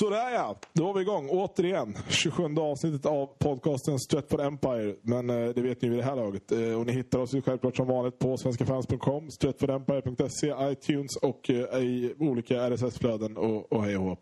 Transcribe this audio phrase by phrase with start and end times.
[0.00, 1.96] Sådär ja, då var vi igång återigen.
[2.08, 4.96] 27 avsnittet av podcasten Stratford Empire.
[5.02, 6.52] Men eh, det vet ni vid det här laget.
[6.52, 11.78] Eh, och ni hittar oss ju självklart som vanligt på svenskafans.com, stratfordempire.se, iTunes och eh,
[11.82, 14.18] i olika RSS-flöden och, och hej och.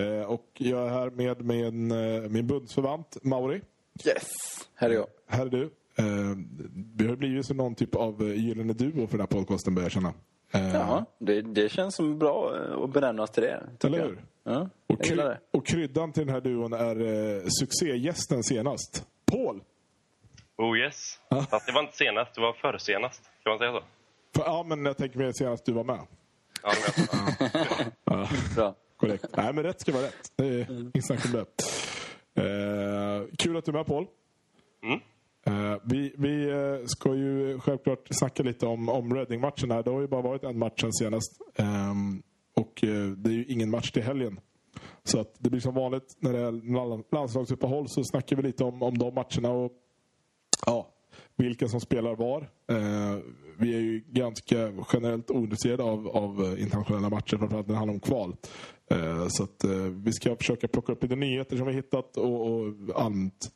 [0.00, 3.60] Eh, Och jag är här med min, eh, min bundsförvant Mauri.
[4.06, 4.26] Yes,
[4.74, 5.06] här är jag.
[5.28, 5.62] Här är du.
[5.98, 6.36] Eh,
[6.96, 9.84] Vi har blivit som någon typ av eh, gyllene duo för den här podcasten börjar
[9.84, 10.12] jag känna.
[10.52, 13.66] Eh, Jaha, det, det känns som bra eh, att benämnas till det.
[13.84, 14.22] Eller hur?
[14.44, 15.40] Ja, Och, kry- det.
[15.52, 17.00] och kryddan till den här duon är
[17.36, 19.06] eh, succégästen senast.
[19.32, 19.60] Paul!
[20.56, 21.18] Oh yes.
[21.50, 23.22] Fast det var inte senast, det var förr senast.
[23.42, 23.82] Kan man säga så?
[24.36, 26.00] För, ja, men jag tänker mer senast du var med.
[26.62, 28.74] Ja, men, Ja, Bra.
[28.96, 29.24] korrekt.
[29.36, 30.32] Nej, men rätt ska vara rätt.
[30.36, 31.44] Det är inget snack om det.
[32.42, 34.06] Eh, kul att du är med, Paul.
[34.82, 35.00] Mm.
[35.46, 39.68] Eh, vi vi eh, ska ju självklart snacka lite om, om Reading-matchen.
[39.68, 41.32] Det har ju bara varit en match sen senast.
[41.56, 42.22] Ehm,
[42.56, 44.40] och eh, det är ju ingen match till helgen.
[45.04, 48.82] Så att det blir som vanligt när det är landslagsuppehåll så snackar vi lite om,
[48.82, 49.72] om de matcherna och
[50.66, 50.88] ja,
[51.36, 52.50] vilka som spelar var.
[53.58, 58.00] Vi är ju ganska generellt ointresserade av, av internationella matcher, framförallt när det handlar om
[58.00, 58.36] kval.
[58.90, 59.70] Eh, så att eh,
[60.04, 63.50] vi ska försöka plocka upp lite nyheter som vi hittat och, och allmänt,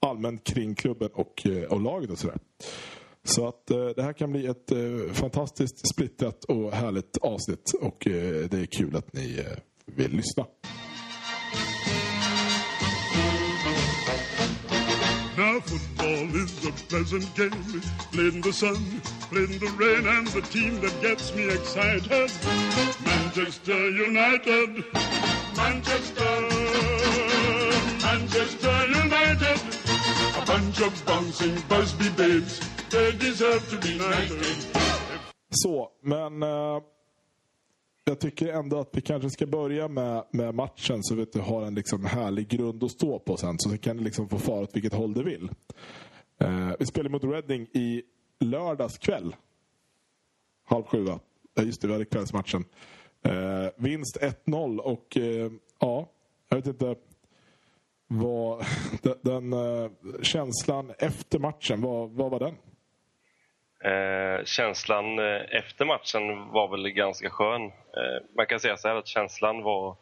[0.00, 2.38] allmänt kring klubben och, eh, och laget och sådär.
[3.24, 4.72] Så att det här kan bli ett
[5.12, 7.96] fantastiskt splittrat och härligt avsnitt och
[8.50, 9.44] det är kul att ni
[9.86, 10.46] vill lyssna.
[15.36, 19.00] Now football is a pleasant game, played in the sun,
[19.32, 22.30] in the rain, and the team that gets me excited,
[23.04, 24.84] Manchester United,
[25.56, 26.34] Manchester,
[28.02, 29.60] Manchester United,
[30.36, 34.56] a bunch of bouncing Busby babes, they deserve to be knighted.
[35.50, 36.82] Så, men Uh,
[38.04, 41.62] jag tycker ändå att vi kanske ska börja med, med matchen så att du har
[41.62, 43.58] en liksom härlig grund att stå på sen.
[43.58, 45.50] Så kan du liksom få fara åt vilket håll du vill.
[46.44, 48.02] Uh, vi spelar mot Reading i
[48.40, 49.36] lördags kväll.
[50.64, 51.20] Halv sju, va?
[51.54, 52.64] Ja, just det, vi hade kvällsmatchen.
[53.22, 55.50] Eh, vinst 1-0 och eh,
[55.80, 56.08] ja,
[56.48, 56.94] jag vet inte
[58.06, 58.64] vad
[59.02, 59.90] den, den eh,
[60.22, 62.54] känslan efter matchen, vad, vad var den?
[63.84, 67.62] eh, känslan eh, efter matchen var väl ganska skön.
[67.64, 69.96] Eh, man kan säga så här att känslan var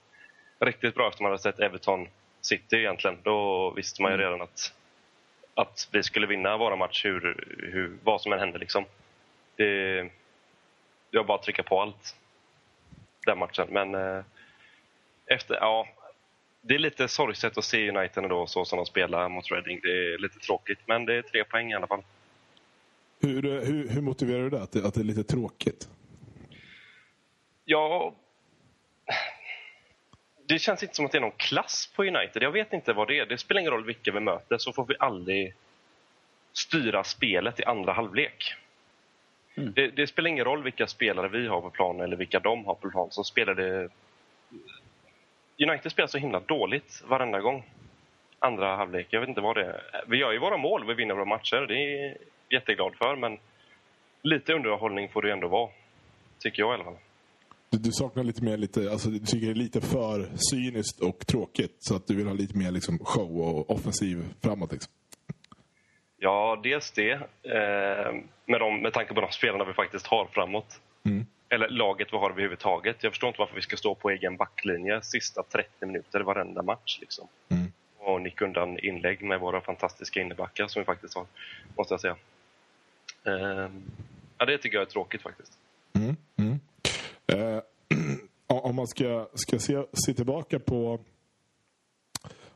[0.60, 2.08] riktigt bra efter man hade sett Everton
[2.40, 3.18] City egentligen.
[3.22, 4.72] Då visste man ju redan att,
[5.56, 7.20] att vi skulle vinna våra match hur,
[7.72, 8.58] hur, vad som än hände.
[8.58, 8.84] Liksom.
[9.56, 10.00] Det,
[11.10, 12.16] det var bara att trycka på allt
[13.26, 13.68] den matchen.
[13.70, 14.24] Men eh,
[15.26, 15.88] efter, ja,
[16.60, 19.80] det är lite sorgset att se United ändå så som de spelar mot Reading.
[19.82, 22.02] Det är lite tråkigt, men det är tre poäng i alla fall.
[23.20, 24.62] Hur, hur, hur motiverar du det?
[24.62, 24.86] Att, det?
[24.86, 25.88] att det är lite tråkigt?
[27.64, 28.14] Ja...
[30.46, 32.42] Det känns inte som att det är någon klass på United.
[32.42, 33.26] Jag vet inte vad det är.
[33.26, 35.54] Det spelar ingen roll vilka vi möter så får vi aldrig
[36.52, 38.54] styra spelet i andra halvlek.
[39.54, 42.74] Det, det spelar ingen roll vilka spelare vi har på plan eller vilka de har
[42.74, 43.08] på plan.
[43.10, 43.88] Så spelar det...
[45.58, 47.64] United spelar så himla dåligt varenda gång.
[48.38, 49.06] Andra halvlek.
[49.10, 50.04] Jag vet inte vad det är.
[50.06, 51.66] Vi gör ju våra mål, vi vinner våra matcher.
[51.68, 52.16] Det är jag
[52.48, 53.16] jätteglad för.
[53.16, 53.38] Men
[54.22, 55.70] lite underhållning får det ändå vara.
[56.38, 56.96] Tycker jag i alla fall.
[57.70, 61.26] Du, du saknar lite mer, lite, alltså, du tycker det är lite för cyniskt och
[61.26, 61.76] tråkigt.
[61.78, 64.72] Så att du vill ha lite mer liksom, show och offensiv framåt.
[64.72, 64.92] Liksom.
[66.18, 67.12] Ja, dels det.
[67.42, 68.14] Eh,
[68.46, 70.80] med, de, med tanke på de spelarna vi faktiskt har framåt.
[71.48, 73.02] Eller laget vi har överhuvudtaget.
[73.02, 76.98] Jag förstår inte varför vi ska stå på egen backlinje sista 30 minuter varenda match.
[77.00, 77.28] Liksom.
[77.48, 77.72] Mm.
[77.98, 81.26] Och nicka undan inlägg med våra fantastiska innebackar som vi faktiskt har,
[81.76, 82.16] måste jag säga.
[83.24, 83.70] Eh,
[84.38, 85.52] ja, det tycker jag är tråkigt faktiskt.
[85.94, 86.16] Mm.
[87.26, 87.60] Eh,
[88.46, 91.00] om man ska, ska se, se tillbaka på,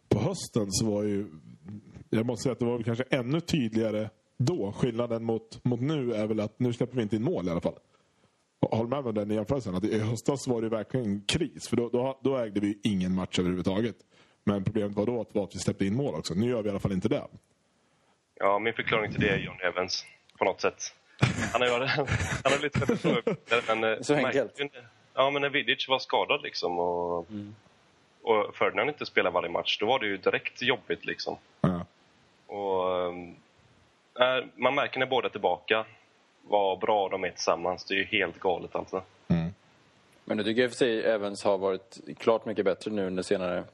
[0.09, 1.27] på hösten så var ju...
[2.11, 4.73] Jag måste säga att det var kanske ännu tydligare då.
[4.73, 7.61] Skillnaden mot, mot nu är väl att nu släpper vi inte in mål i alla
[7.61, 7.79] fall.
[8.71, 9.75] Håll med om den jämförelsen.
[9.75, 11.69] Att I höstas var det verkligen kris.
[11.69, 13.97] För då, då, då ägde vi ingen match överhuvudtaget.
[14.45, 16.35] Men problemet var då att, var att vi släppte in mål också.
[16.35, 17.27] Nu gör vi i alla fall inte det.
[18.35, 20.07] Ja, min förklaring till det är John Evans
[20.39, 20.95] på något sätt.
[21.53, 21.87] Han har,
[22.45, 23.23] han har lite för
[23.75, 24.61] men, eh, Så enkelt.
[25.15, 27.27] Ja, men när Vidic var skadad liksom och,
[28.23, 31.37] och Ferdinand inte spelade varje match, då var det ju direkt jobbigt liksom.
[31.61, 31.85] Ja.
[32.47, 33.05] Och,
[34.23, 35.85] eh, man märker när båda är tillbaka
[36.43, 37.85] vad bra de är tillsammans.
[37.85, 39.03] Det är ju helt galet alltså.
[40.31, 43.23] Men du tycker i och för sig Evans har varit klart mycket bättre nu under
[43.23, 43.65] senare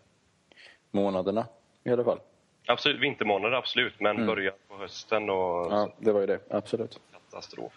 [0.91, 1.47] månaderna
[1.85, 2.19] i alla fall.
[2.67, 6.39] Absolut, vintermånader absolut, men början på hösten och Ja, det var ju det.
[6.51, 7.01] Absolut.
[7.37, 7.73] Katastrof.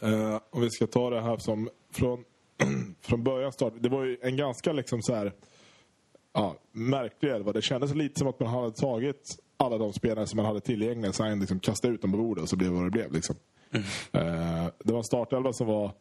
[0.00, 2.24] Eh, om vi ska ta det här som från,
[3.00, 3.72] från början start.
[3.80, 5.32] Det var ju en ganska liksom så här
[6.32, 7.52] ja, märklig elva.
[7.52, 11.12] Det kändes lite som att man hade tagit alla de spelare som man hade tillgängliga
[11.12, 13.12] sen liksom kastade ut dem på bordet och så blev det vad det blev.
[13.12, 13.36] Liksom.
[14.12, 15.92] Eh, det var en startelva som var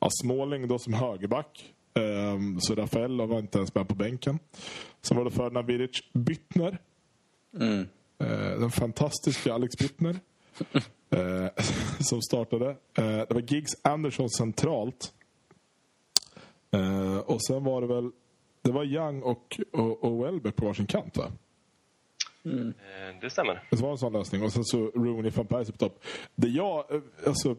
[0.00, 1.74] ja, Småling då som högerback.
[1.94, 4.38] Eh, så Rafael var inte ens med på bänken.
[5.02, 6.78] Sen var det Ferdinand Vidic Byttner.
[7.56, 7.88] Mm.
[8.18, 10.20] Eh, den fantastiska Alex Byttner.
[11.10, 11.46] Eh,
[12.00, 12.70] som startade.
[12.70, 15.12] Eh, det var Giggs Anderson centralt.
[16.70, 18.10] Eh, och sen var det väl
[18.62, 21.24] det var Young och, och, och Welbeck på varsin kant va?
[22.44, 23.62] Eh, Det stämmer.
[23.70, 24.42] Det var en sån lösning.
[24.42, 26.04] Och sen så Rooney van Persie på topp.
[26.34, 27.56] Det jag, eh, alltså,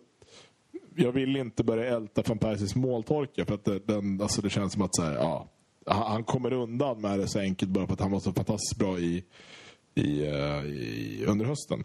[0.95, 4.73] jag vill inte börja älta van Persies måltorka för att det, den, alltså det känns
[4.73, 5.47] som att så här, ja,
[5.85, 8.79] han han kommer undan med det så enkelt bara för att han var så fantastiskt
[8.79, 9.23] bra i,
[9.95, 11.83] i, eh, i under hösten.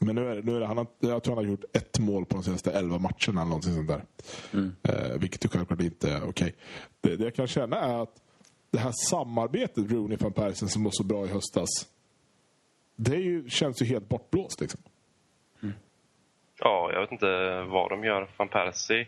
[0.00, 2.24] Men nu är nu är det han har, jag tror han har gjort ett mål
[2.26, 4.02] på de senaste elva matcherna eller någonting sånt där.
[4.82, 6.54] Eh, vilket ju självklart inte är okej.
[7.00, 8.22] Det, det jag kan känna är att
[8.70, 11.68] det här samarbetet Rooney van Persie som var så bra i höstas.
[12.96, 14.80] Det är ju, känns ju helt bortblåst liksom.
[16.58, 18.28] Ja, jag vet inte vad de gör.
[18.36, 19.06] Van Persie.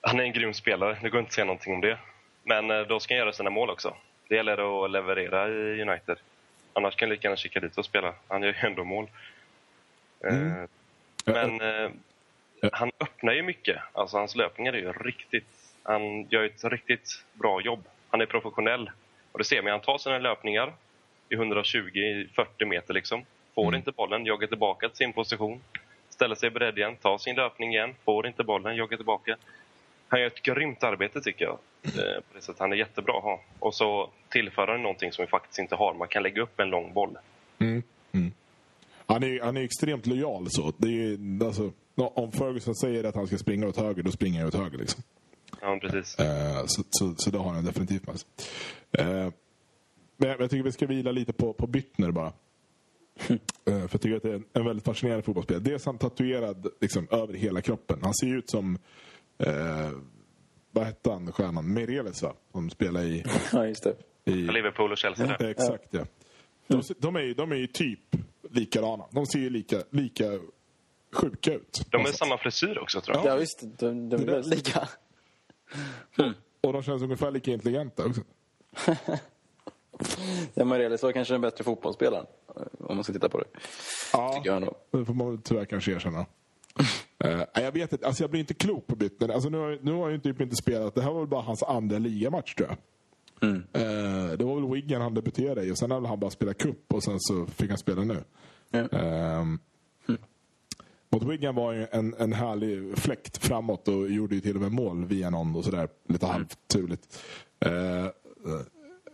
[0.00, 1.98] Han är en grym spelare, det går inte att säga någonting om det.
[2.44, 3.96] Men eh, då ska han göra sina mål också.
[4.28, 6.18] Det gäller att leverera i United.
[6.76, 8.14] Annars kan jag lika gärna kika dit och spela.
[8.28, 9.06] Han gör ju ändå mål.
[10.24, 10.64] Eh,
[11.24, 11.90] Men eh,
[12.72, 13.82] han öppnar ju mycket.
[13.92, 15.46] Alltså hans löpningar är ju riktigt...
[15.82, 17.84] Han gör ett riktigt bra jobb.
[18.10, 18.90] Han är professionell.
[19.32, 20.72] Och det ser man, han tar sina löpningar
[21.28, 23.24] i 120-40 meter liksom.
[23.54, 25.60] Får inte bollen, joggar tillbaka till sin position.
[26.08, 29.36] Ställer sig beredd igen, tar sin löpning igen, får inte bollen, joggar tillbaka.
[30.08, 31.58] Han gör ett grymt arbete tycker jag.
[31.82, 32.60] Eh, På det sättet.
[32.60, 33.40] Han är jättebra att ha.
[33.58, 35.94] Och så tillför han någonting som vi faktiskt inte har.
[35.94, 37.18] Man kan lägga upp en lång boll.
[39.06, 40.72] Han är, han är extremt lojal så.
[40.76, 44.48] Det är, alltså, om Ferguson säger att han ska springa åt höger, då springer han
[44.48, 44.78] åt höger.
[44.78, 45.02] Liksom.
[45.60, 46.18] Ja, precis.
[46.18, 48.28] Eh, så, så, så det har han definitivt med sig.
[48.98, 49.32] Eh,
[50.16, 52.32] men jag, jag tycker vi ska vila lite på, på Byttner bara.
[53.68, 55.64] Eh, för jag tycker att det är en, väldigt fascinerande fotbollsspelare.
[55.64, 57.98] Dels är han tatuerad liksom, över hela kroppen.
[58.02, 58.78] Han ser ut som,
[59.38, 59.90] eh,
[60.70, 61.74] vad hette han, stjärnan?
[61.74, 62.34] Mireles va?
[62.52, 63.24] Som spelar i...
[63.52, 63.96] Ja, just det.
[64.24, 65.42] i Liverpool och Chelsea där.
[65.44, 66.04] Eh, Exakt ja.
[66.66, 68.00] De, de, är ju, de är ju typ
[68.50, 69.04] likadana.
[69.10, 70.24] De ser ju lika, lika
[71.12, 71.80] sjuka ut.
[71.90, 73.26] De har samma frisyr också tror jag.
[73.26, 73.60] Ja, visst.
[73.78, 74.88] De, de är väldigt lika.
[76.60, 78.20] Och de känns ungefär lika intelligenta också.
[80.54, 82.26] Ja, Marelis var kanske den bättre fotbollsspelaren.
[82.56, 83.44] eh, Om man ska titta på det.
[84.12, 84.42] Ja,
[84.90, 86.26] det får man tyvärr kanske erkänna.
[87.24, 89.28] Nej, jag vet inte, alltså jag blir inte klok på Byttner.
[89.28, 91.42] Alltså nu, har- nu har jag ju typ inte spelat, det här var väl bara
[91.42, 92.78] hans andra ligamatch tror jag.
[93.72, 96.92] Eh, det var väl Wigan han debuterade i och sen väl han bara spelat cup
[96.92, 98.24] och sen så fick han spela nu.
[98.92, 99.58] Ehm,
[101.10, 104.72] Mot Wigan var ju en, en härlig fläkt framåt och gjorde ju till och med
[104.72, 105.88] mål via någon och sådär.
[106.08, 107.22] Lite halvturligt.
[107.60, 108.10] Eh, eh,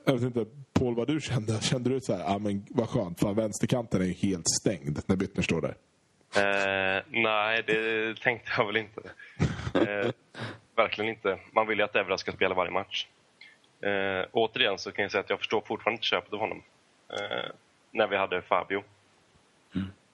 [0.04, 1.60] jag vet inte, Paul vad du kände?
[1.60, 5.16] Kände du så här, ah, men vad skönt, fan vänsterkanten är ju helt stängd när
[5.16, 5.76] Byttner står där.
[6.37, 9.00] Eh, nej, det tänkte jag väl inte.
[9.75, 10.11] Eh,
[10.75, 11.38] verkligen inte.
[11.52, 13.06] Man vill ju att Evra ska spela varje match.
[13.81, 16.62] Eh, återigen så kan jag säga att jag förstår fortfarande inte köpet av honom.
[17.08, 17.50] Eh,
[17.90, 18.84] när vi hade Fabio.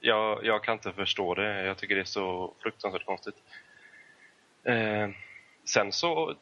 [0.01, 1.65] Jag, jag kan inte förstå det.
[1.65, 3.37] Jag tycker det är så fruktansvärt konstigt.
[4.65, 5.09] Eh,
[5.65, 6.35] sen så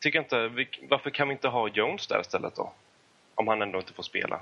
[0.00, 0.66] tycker jag inte...
[0.88, 2.72] Varför kan vi inte ha Jones där istället då?
[3.34, 4.40] Om han ändå inte får spela.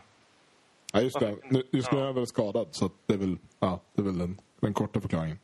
[0.93, 1.37] Ja, just det.
[1.45, 2.07] Nu, just nu är Ja.
[2.07, 5.39] han väl skadad så det är väl, ja, det är väl den, den korta förklaringen.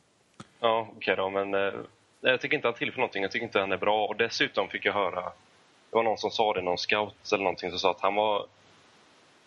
[0.60, 1.72] Ja, okej då, men eh,
[2.20, 3.22] jag tycker inte han tillför någonting.
[3.22, 4.06] Jag tycker inte han är bra.
[4.06, 5.20] Och dessutom fick jag höra,
[5.90, 8.46] det var någon som sa det, någon scout eller någonting, som sa att han var,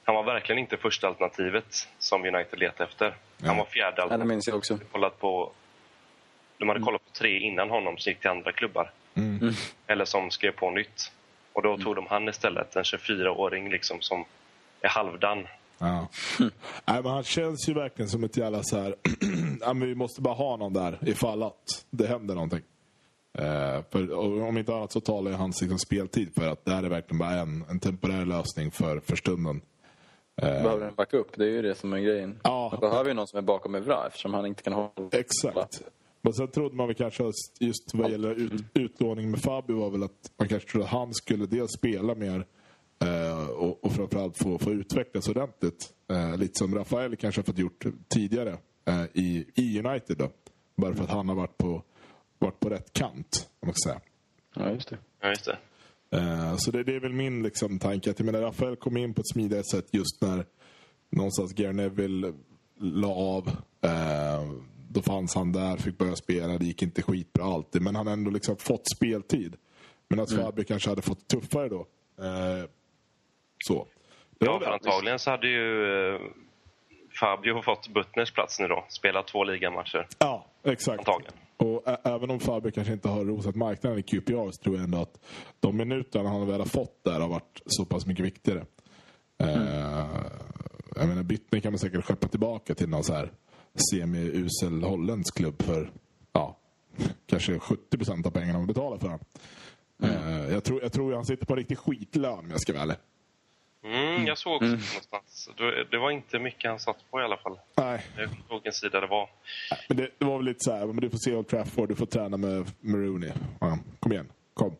[0.03, 3.15] han var verkligen inte första alternativet som United letade efter.
[3.45, 4.27] Han var fjärde Ja, det alternativet.
[4.27, 4.77] minns jag också.
[4.91, 5.51] Kollat på,
[6.57, 8.91] de hade kollat på tre innan honom som gick till andra klubbar.
[9.87, 11.11] Eller som skrev på nytt.
[11.53, 14.25] Och då tog de han istället, en 24-åring liksom som
[14.81, 15.47] är halvdan.
[15.79, 16.07] Ja.
[16.85, 18.95] Nej, men han känns ju verkligen som ett jävla så här...
[19.61, 22.61] ja, men vi måste bara ha någon där ifall att det händer någonting.
[23.37, 26.71] Eh, för, och om inte annat så talar ju hans liksom, speltid för att det
[26.71, 29.61] här är verkligen bara en, en temporär lösning för, för stunden.
[30.41, 32.39] Behöver en backup, det är ju det som är grejen.
[32.43, 32.69] Ja.
[32.71, 34.91] Man behöver ju någon som är bakom Evra eftersom han inte kan hålla...
[35.11, 35.81] Exakt.
[36.21, 39.89] Men sen trodde man väl kanske att just vad gäller ut, utlåning med Fabio var
[39.89, 42.45] väl att man kanske trodde att han skulle dels spela mer
[43.05, 45.93] eh, och, och framförallt få, få utvecklas ordentligt.
[46.11, 50.17] Eh, lite som Rafael kanske har fått gjort tidigare eh, i, i United.
[50.17, 50.29] Då.
[50.75, 51.83] Bara för att han har varit på,
[52.39, 54.01] varit på rätt kant, om man ska säga.
[54.55, 54.97] Ja, just det.
[55.21, 55.57] Ja, just det.
[56.17, 58.11] Eh, Så det, det är väl min liksom, tanke.
[58.11, 60.45] Att, jag menar, Rafael kom in på ett smidigare sätt just när
[61.09, 62.33] någonstans Gary Neville
[62.79, 63.47] la av.
[63.81, 64.51] Eh,
[64.91, 66.57] då fanns han där, fick börja spela.
[66.57, 67.81] Det gick inte skitbra alltid.
[67.81, 69.55] Men han har ändå liksom fått speltid.
[70.07, 71.87] Men att Fabio kanske hade fått tuffare då.
[73.65, 73.87] Så.
[74.39, 75.85] Ja, för antagligen så hade ju
[76.15, 76.21] eh,
[77.19, 78.85] Fabio fått Butners plats nu då.
[78.89, 80.07] Spelat två ligamatcher.
[80.19, 80.99] Ja, exakt.
[80.99, 81.33] Antagligen.
[81.57, 84.97] Och även om Fabio kanske inte har rosat marknaden i QPR så tror jag ändå
[84.97, 85.19] att
[85.59, 88.65] de minuterna han väl har fått där har varit så pass mycket viktigare.
[89.37, 90.07] Eh,
[90.95, 93.31] jag menar, Bittner kan man säkert skeppa tillbaka till någon så här
[93.91, 95.91] semi-usel holländsk klubb för
[96.33, 96.57] ja,
[97.25, 99.25] kanske 70 procent av pengarna man betalar för honom.
[100.03, 102.83] Eh, jag, tror, jag tror han sitter på en riktig skitlön om jag ska vara
[102.83, 102.97] ärlig.
[103.83, 105.49] Mm, jag såg också det någonstans.
[105.91, 107.59] Det- var inte mycket han satt på i alla fall.
[107.77, 109.29] Nej, Jag kommer ihåg en sida det var.
[109.87, 111.95] men det, det var väl lite så här, men du får se Old Trafford, du
[111.95, 113.31] får träna med Marooney.
[113.59, 114.75] Ja, kom igen, kom.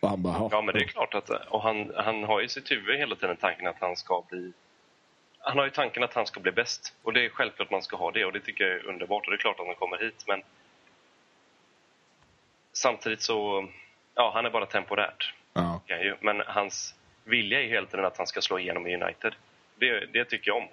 [0.00, 1.30] Och han bara, Ja, men det är klart att...
[1.30, 4.52] Och han, han har i sitt huvud hela tiden tanken att han ska bli...
[5.38, 6.94] Han har ju tanken att han ska bli bäst.
[7.02, 9.30] Och det är självklart man ska ha det och det tycker jag är underbart och
[9.30, 10.42] det är klart att han kommer hit men...
[12.72, 13.68] Samtidigt så...
[14.14, 15.34] Ja, han är bara temporärt.
[15.52, 15.80] Ja.
[16.20, 16.94] Men hans
[17.24, 19.32] vilja är hela tiden att han ska slå igenom i United.
[19.78, 20.68] Det, det tycker jag om.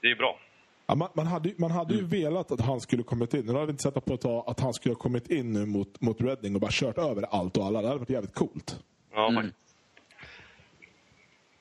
[0.00, 0.38] Det är bra.
[0.86, 3.46] Ja, man, man hade, ju- man hade ju velat att han skulle kommit in.
[3.46, 5.66] Nu har vi inte sett på ett tag att han skulle ha kommit in nu
[5.66, 7.80] mot, mot Reading och bara kört över allt och alla.
[7.82, 8.80] Det hade varit jävligt coolt.
[9.14, 9.56] Ja, faktiskt.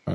[0.08, 0.14] Eh,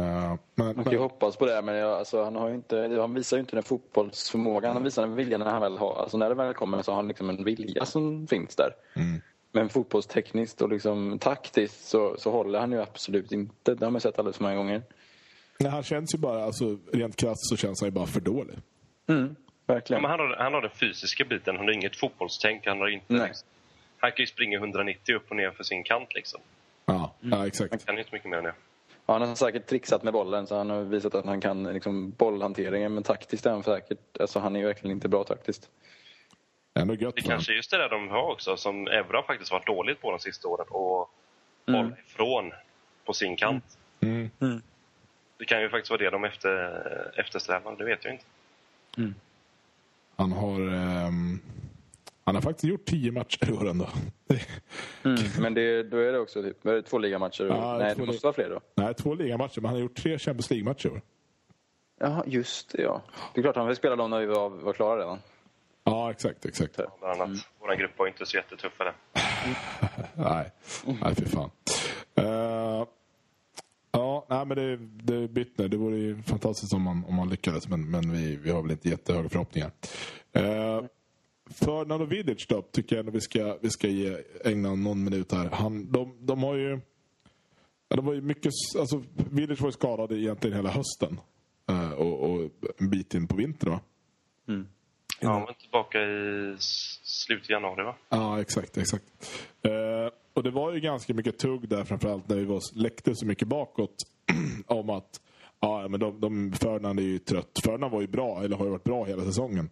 [0.55, 2.97] men, Man kan ju men, hoppas på det, men jag, alltså, han, har ju inte,
[3.01, 4.73] han visar ju inte den fotbollsförmågan.
[4.73, 5.95] Han visar den viljan när han väl har.
[6.03, 8.71] Alltså, när det väl kommer så har han liksom en vilja som finns där.
[8.97, 9.21] Mm.
[9.53, 13.75] Men fotbollstekniskt och liksom taktiskt så, så håller han ju absolut inte.
[13.75, 14.83] Det har man sett alldeles för många gånger.
[15.59, 18.57] nej, han känns ju bara, alltså, rent krasst så känns han ju bara för dålig.
[19.09, 20.03] Mm, Ja, verkligen.
[20.03, 21.57] men han, har, han har den fysiska biten.
[21.57, 22.67] Han har inget fotbollstänk.
[22.67, 23.49] Han, har inte, liksom,
[23.99, 26.15] han kan ju springa 190 upp och ner för sin kant.
[26.15, 26.41] Liksom.
[26.87, 27.71] Ja, ja exakt.
[27.71, 28.55] Han kan ju inte mycket mer än det.
[29.07, 32.11] Ja, han har säkert trixat med bollen så han har visat att han kan liksom,
[32.11, 32.95] bollhanteringen.
[32.95, 34.21] Men taktiskt är han säkert...
[34.21, 35.71] Alltså, han är ju verkligen inte bra taktiskt.
[36.75, 39.53] Ändå gött Det kanske är just det där de har också som Evra har faktiskt
[39.53, 40.67] varit dåligt på de sista åren.
[40.71, 41.11] Och
[41.69, 41.81] Mm.
[41.85, 42.53] hålla ifrån
[43.05, 43.65] på sin kant.
[44.01, 44.31] Mm.
[45.39, 47.77] Det kan ju faktiskt vara det de efter, eftersträvar.
[47.77, 48.25] Det vet jag inte.
[50.17, 50.61] Han har...
[50.61, 51.41] ehm,
[52.25, 53.89] han har faktiskt gjort tio matcher i år ändå.
[55.05, 55.19] Mm.
[55.41, 57.45] Men det, då är det också typ, är det två ligamatcher?
[57.45, 58.61] Ja, Nej, två det måste vara fler då.
[58.75, 61.01] Nej, två ligamatcher, men han har gjort tre Champions League-matcher i år.
[62.01, 63.03] Jaha, just det ja.
[63.35, 65.19] Det är klart han vill spela dem när vi var, var klara redan.
[65.85, 66.77] Ja, exakt, exakt.
[66.77, 67.47] Bland annat.
[67.61, 68.95] Vår grupp var inte så jättetuff eller?
[70.15, 70.51] Nej,
[71.03, 71.51] nej fy fan.
[72.15, 72.87] Eh,
[73.93, 75.69] ja, nej, men det, det är Bittner.
[75.69, 78.71] Det vore ju fantastiskt om man, om man lyckades, men, men vi, vi har väl
[78.71, 79.71] inte jättehöga förhoppningar.
[80.37, 80.85] Uh,
[81.51, 85.33] Ferdinand och Vidic då, tycker jag ändå vi ska, vi ska ge, ägna någon minut
[85.33, 85.51] här.
[85.51, 86.81] Han, de, de har ju...
[87.89, 91.21] Ja, de var ju mycket, alltså, Vidic var ju skadad egentligen hela hösten.
[91.69, 93.81] Eh, och, och en bit in på vintern va?
[95.21, 96.57] Ja, var tillbaka i
[97.03, 97.95] slutet av januari va?
[98.09, 98.79] Ja, exakt.
[98.79, 99.05] exakt.
[99.63, 103.27] Eh, och det var ju ganska mycket tugg där framförallt när vi var, läckte så
[103.27, 103.97] mycket bakåt
[104.67, 105.21] om att
[105.61, 107.61] ja, men de, de, Ferdinand är ju trött.
[107.65, 109.71] Ferdinand var ju bra, eller har ju varit bra hela säsongen.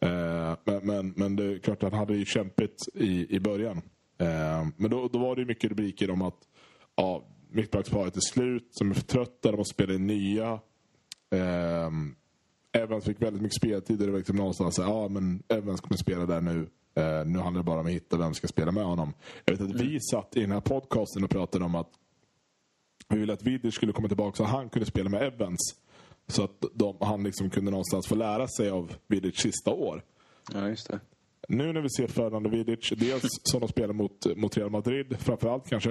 [0.00, 3.76] Eh, men, men, men det är klart han hade ju kämpigt i, i början.
[4.18, 6.38] Eh, men då, då var det ju mycket rubriker om att
[6.96, 10.60] ja, mittbacksparet är slut, som är för trötta, de måste spela in nya.
[12.74, 15.96] Evans fick väldigt mycket speltid och det var liksom någonstans här, ja men Evans kommer
[15.96, 16.68] spela där nu.
[16.96, 19.12] Eh, nu handlar det bara om att hitta vem som ska spela med honom.
[19.44, 21.90] Jag vet att vi satt i den här podcasten och pratade om att
[23.08, 25.60] vi ville att Vidic skulle komma tillbaka så han kunde spela med Evans.
[26.26, 30.02] Så att de, han liksom kunde någonstans få lära sig av Vidic sista år.
[30.52, 31.00] Ja, just det.
[31.48, 35.16] Nu när vi ser Ferdinand och Vidic, dels som de spelar mot, mot Real Madrid
[35.18, 35.90] framförallt kanske.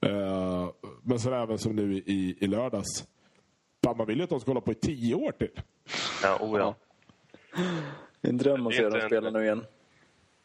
[0.00, 0.68] Eh,
[1.02, 3.04] men sen även som nu i, i lördags.
[3.84, 5.50] Fan, man vill ju att de ska hålla på i tio år till.
[6.22, 6.74] Ja, oh, ja.
[8.20, 9.64] Det är en dröm att se dem spela nu igen.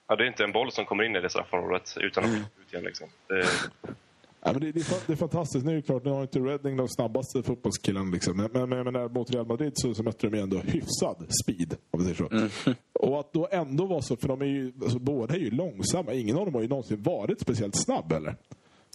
[0.08, 2.41] ja, det är inte en boll som kommer in i det straffområdet utan att Mm.
[2.41, 2.84] ut igen.
[2.84, 3.08] Liksom.
[3.27, 3.46] Det,
[4.41, 5.65] Ja, men det, det, är, det är fantastiskt.
[5.65, 8.12] Nu är det klart, nu har inte Reading de snabbaste fotbollskillarna.
[8.12, 8.38] Liksom.
[8.38, 11.75] Men, men, men, men mot Real Madrid så, så mötte de ju ändå hyfsad speed.
[11.91, 12.74] Om säger så.
[12.93, 16.13] Och att då ändå vara så, för de är ju, alltså, båda är ju långsamma.
[16.13, 18.36] Ingen av dem har ju någonsin varit speciellt snabb heller.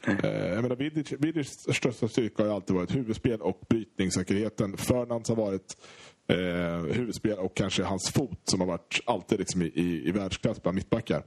[0.06, 4.76] Eh, jag menar, Vidic, Vidics största styrka har alltid varit huvudspel och brytningssäkerheten.
[4.76, 5.76] Fernands har varit
[6.28, 10.62] eh, huvudspel och kanske hans fot som har varit alltid liksom i, i, i världsklass
[10.62, 11.22] bland mittbackar.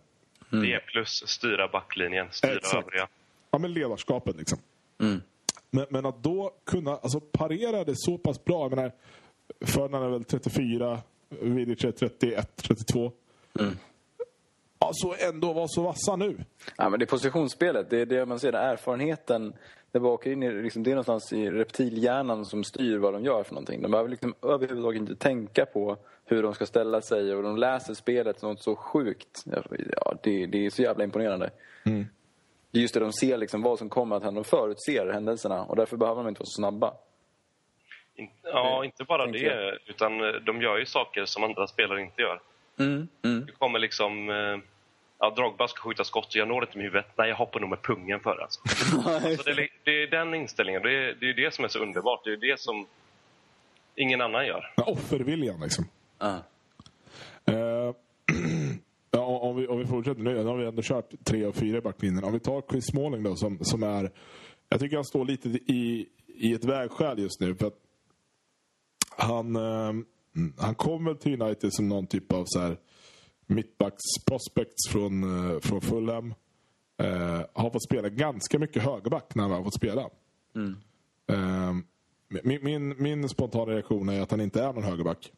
[0.49, 2.85] det plus styra backlinjen, styra Exakt.
[2.85, 3.07] övriga.
[3.51, 4.57] Ja, men ledarskapet liksom.
[5.71, 8.61] Men, men att då kunna alltså, parera det så pass bra.
[8.61, 8.91] Jag menar,
[9.65, 13.11] Ferdinand är väl 34, Vidic är 31, 32.
[14.79, 16.37] Alltså ändå vara så vassa nu.
[16.77, 17.89] Ja, men det är positionsspelet.
[17.89, 18.51] Det är det man ser.
[18.51, 18.71] där.
[18.71, 19.53] Erfarenheten.
[19.91, 23.43] Det, bakar in i, liksom, det är någonstans i reptilhjärnan som styr vad de gör
[23.43, 23.81] för någonting.
[23.81, 27.93] De behöver liksom överhuvudtaget inte tänka på hur de ska ställa sig och de läser
[27.93, 29.43] spelet något så sjukt.
[29.95, 31.49] Ja, det, det är så jävla imponerande.
[32.71, 34.41] Det är just det, de ser liksom vad som kommer att hända.
[34.41, 36.93] De förutser händelserna och därför behöver de inte vara så snabba.
[38.15, 42.41] In, ja, inte bara det, utan de gör ju saker som andra spelare inte gör.
[42.79, 43.45] Mm, mm.
[43.45, 44.29] Det kommer liksom...
[44.29, 44.57] eh,
[45.19, 47.05] Ja, Drogba ska skjuta skott och jag når inte med huvudet.
[47.17, 48.59] Nej, jag hoppar nog med pungen för alltså.
[49.09, 50.81] alltså det, är- det är den inställningen.
[50.81, 52.23] Det är, det är det som är så underbart.
[52.23, 52.85] Det är det som
[53.95, 54.73] ingen annan gör.
[54.75, 55.85] Offerviljan liksom.
[56.21, 56.37] Eh,
[59.11, 61.77] ja, om, vi, om vi fortsätter nu, nu har vi ändå kört tre och fyra
[61.77, 62.23] i backlinjen.
[62.23, 64.11] Om vi tar Chris Smalling då som, som är...
[64.69, 67.55] Jag tycker han står lite i, i ett vägskäl just nu.
[67.55, 67.77] För att
[69.17, 69.55] han,
[70.37, 72.77] eh, han kom väl till United som någon typ av så här
[73.47, 76.33] mittbacks prospects från, eh, från Fulham.
[76.97, 80.09] Eh, har fått spela ganska mycket högerback när han har fått spela.
[81.29, 81.73] Eh,
[82.43, 85.31] min, min, min spontana reaktion är att han inte är någon högerback.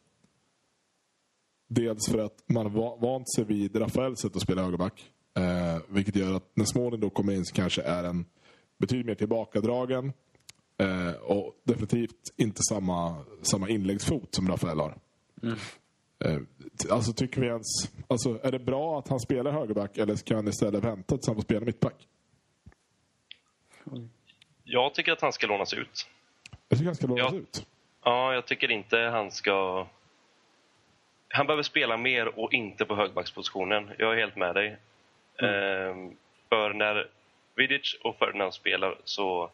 [1.68, 5.10] Dels för att man har vant sig vid Rafaels sätt att spela högerback.
[5.36, 8.24] Eh, vilket gör att när Smalling då kommer in så kanske är en
[8.78, 10.12] betydligt mer tillbakadragen.
[10.80, 14.94] Eh, och definitivt inte samma, samma inläggsfot som Rafael har.
[16.24, 16.36] Eh,
[16.82, 17.66] t- alltså tycker vi ens...
[18.08, 21.36] Alltså är det bra att han spelar högerback eller ska han istället vänta tills han
[21.36, 22.06] får spela mittback?
[24.64, 26.08] Jag tycker att han ska lånas ut.
[26.68, 27.38] Jag tycker han ska lånas Ja.
[27.38, 27.66] ut.
[28.04, 29.86] Ja, jag tycker inte han ska...
[31.28, 33.90] Han behöver spela mer och inte på högbackspositionen.
[33.98, 34.68] Jag är helt med dig.
[35.42, 36.16] Ehm,
[36.48, 37.08] för när
[37.56, 39.50] Vidic och Ferdinand spelar så...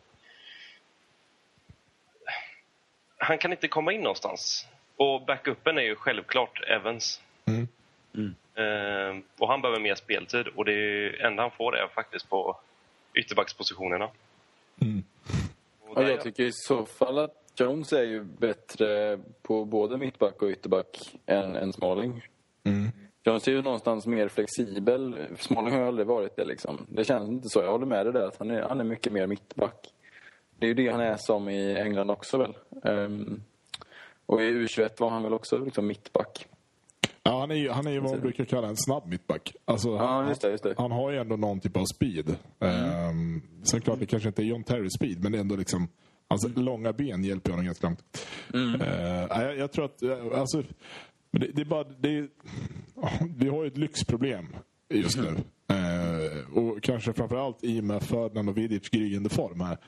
[3.19, 4.67] Han kan inte komma in någonstans.
[4.97, 7.21] Och backupen är ju självklart Evans.
[7.47, 7.69] Mm.
[8.55, 12.57] Ehm, och han behöver mer speltid och det enda han får är faktiskt på
[13.15, 14.09] ytterbackspositionerna.
[14.81, 15.05] Mm.
[15.95, 20.49] Där- jag tycker i så fall att Jones är ju bättre på både mittback och
[20.49, 22.23] ytterback än, än Smalling.
[22.65, 22.89] Mm.
[23.25, 25.17] Jones är ju någonstans mer flexibel.
[25.39, 26.87] Smalling har ju aldrig varit det liksom.
[26.89, 27.63] Det känns inte så.
[27.63, 29.89] Jag håller med dig där att han är, han är mycket mer mittback.
[30.59, 32.55] Det är ju det han är som i England också väl.
[32.85, 33.43] Ehm,
[34.27, 36.47] och i U21 var han väl också liksom mittback.
[37.23, 39.57] Ja, han är ju, han är ju vad man brukar kalla en snabb mittback.
[39.65, 40.75] Alltså, Ja, han, just det, just det.
[40.79, 42.37] han har ju ändå någon typ av speed.
[42.61, 43.43] Mm.
[43.63, 45.89] sen klart, det kanske inte är John Terry speed, men det är ändå liksom...
[46.29, 48.27] Hans långa ben hjälper honom ganska långt.
[48.55, 48.81] Eh,
[49.31, 50.03] nej, jag, jag tror att...
[50.35, 50.63] Alltså,
[51.31, 51.85] det, det är bara...
[51.85, 52.29] Det
[53.37, 54.47] vi har ju ett lyxproblem
[54.89, 55.29] just nu.
[55.75, 59.79] Eh, och kanske framförallt i och med Ferdinand och Vidic gryende form här.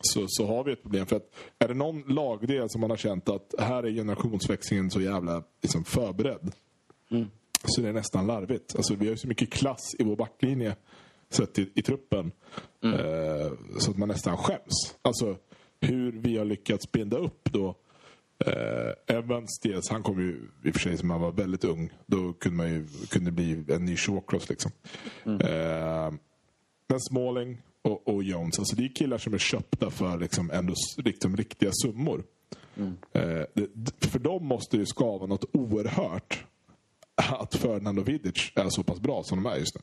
[0.00, 1.06] Så, så har vi ett problem.
[1.06, 5.00] För att är det någon lagdel som man har känt att här är generationsväxlingen så
[5.00, 6.52] jävla liksom, förberedd.
[7.64, 8.76] Så det är nästan larvigt.
[8.76, 10.76] Alltså, vi har ju så mycket klass i vår backlinje
[11.30, 12.32] sett i, i truppen.
[12.84, 14.96] Eh, så att man nästan skäms.
[15.02, 15.36] Alltså
[15.80, 17.74] hur vi har lyckats binda upp då
[18.46, 21.92] eh, Evans dels, han kom ju i och för sig som han var väldigt ung.
[22.06, 24.72] Då kunde man ju kunde bli en ny Shawcross liksom.
[25.24, 26.12] Eh,
[26.88, 30.74] men Smalling och, och Jones, alltså det är killar som är köpta för liksom ändå
[30.96, 32.24] liksom riktiga summor.
[33.12, 33.22] Eh,
[33.54, 36.44] det, för dem måste det skava något oerhört
[37.14, 39.80] att Ferdinand och Vidic är så pass bra som de är just nu.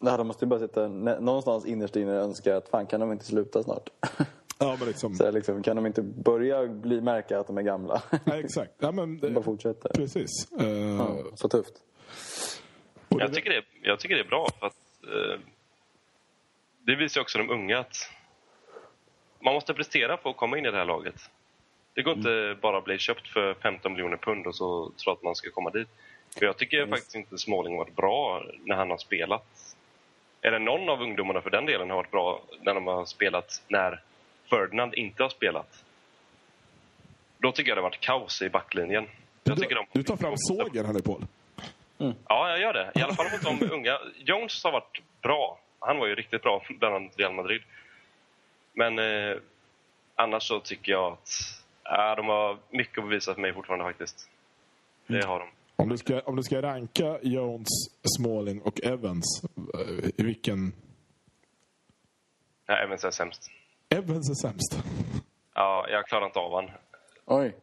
[0.00, 3.12] Nej, de måste ju bara sitta någonstans innerst inne och önska att fan kan de
[3.12, 3.90] inte sluta snart?
[4.58, 8.02] Ja, men liksom, Så liksom, kan de inte börja bli, märka att de är gamla?
[8.24, 8.72] ja, exakt.
[8.78, 9.88] Ja, men, bara fortsätta.
[9.88, 10.30] precis.
[10.60, 11.74] Eh, Ja, så tufft.
[13.08, 15.40] Jag tycker, det, jag tycker det är bra för att eh,
[16.86, 18.10] det visar också de unga att
[19.40, 21.30] man måste prestera för att komma in i det här laget.
[21.94, 25.22] Det går inte bara att bli köpt för 15 miljoner pund och så tro att
[25.22, 25.88] man ska komma dit.
[26.38, 29.76] För jag tycker faktiskt inte Smalling har varit bra när han har spelat.
[30.42, 34.02] Eller någon av ungdomarna för den delen har varit bra när de har spelat när
[34.50, 35.84] Ferdinand inte har spelat.
[37.38, 39.06] Då tycker jag det har varit kaos i backlinjen.
[39.44, 41.24] Jag tycker du, de, du tar fram sågen här nu Paul.
[42.28, 42.92] Ja, jag gör det.
[42.94, 43.98] I alla fall mot de unga.
[44.16, 45.58] Jones har varit bra.
[45.86, 47.62] Han var ju riktigt bra bland annat Real Madrid.
[48.72, 49.36] Men eh,
[50.14, 51.28] annars så tycker jag att
[51.84, 54.28] äh, de har mycket att bevisa för mig fortfarande faktiskt.
[55.06, 55.48] Det har de.
[55.76, 57.68] Om du, ska, om du ska ranka Jones,
[58.16, 59.44] Smalling och Evans,
[59.74, 60.72] eh, i vilken...
[62.66, 63.50] Ja, Evans är sämst.
[63.88, 64.78] Evans är sämst.
[65.56, 66.70] Ja, jag klarar inte av han.
[67.24, 67.54] Oj.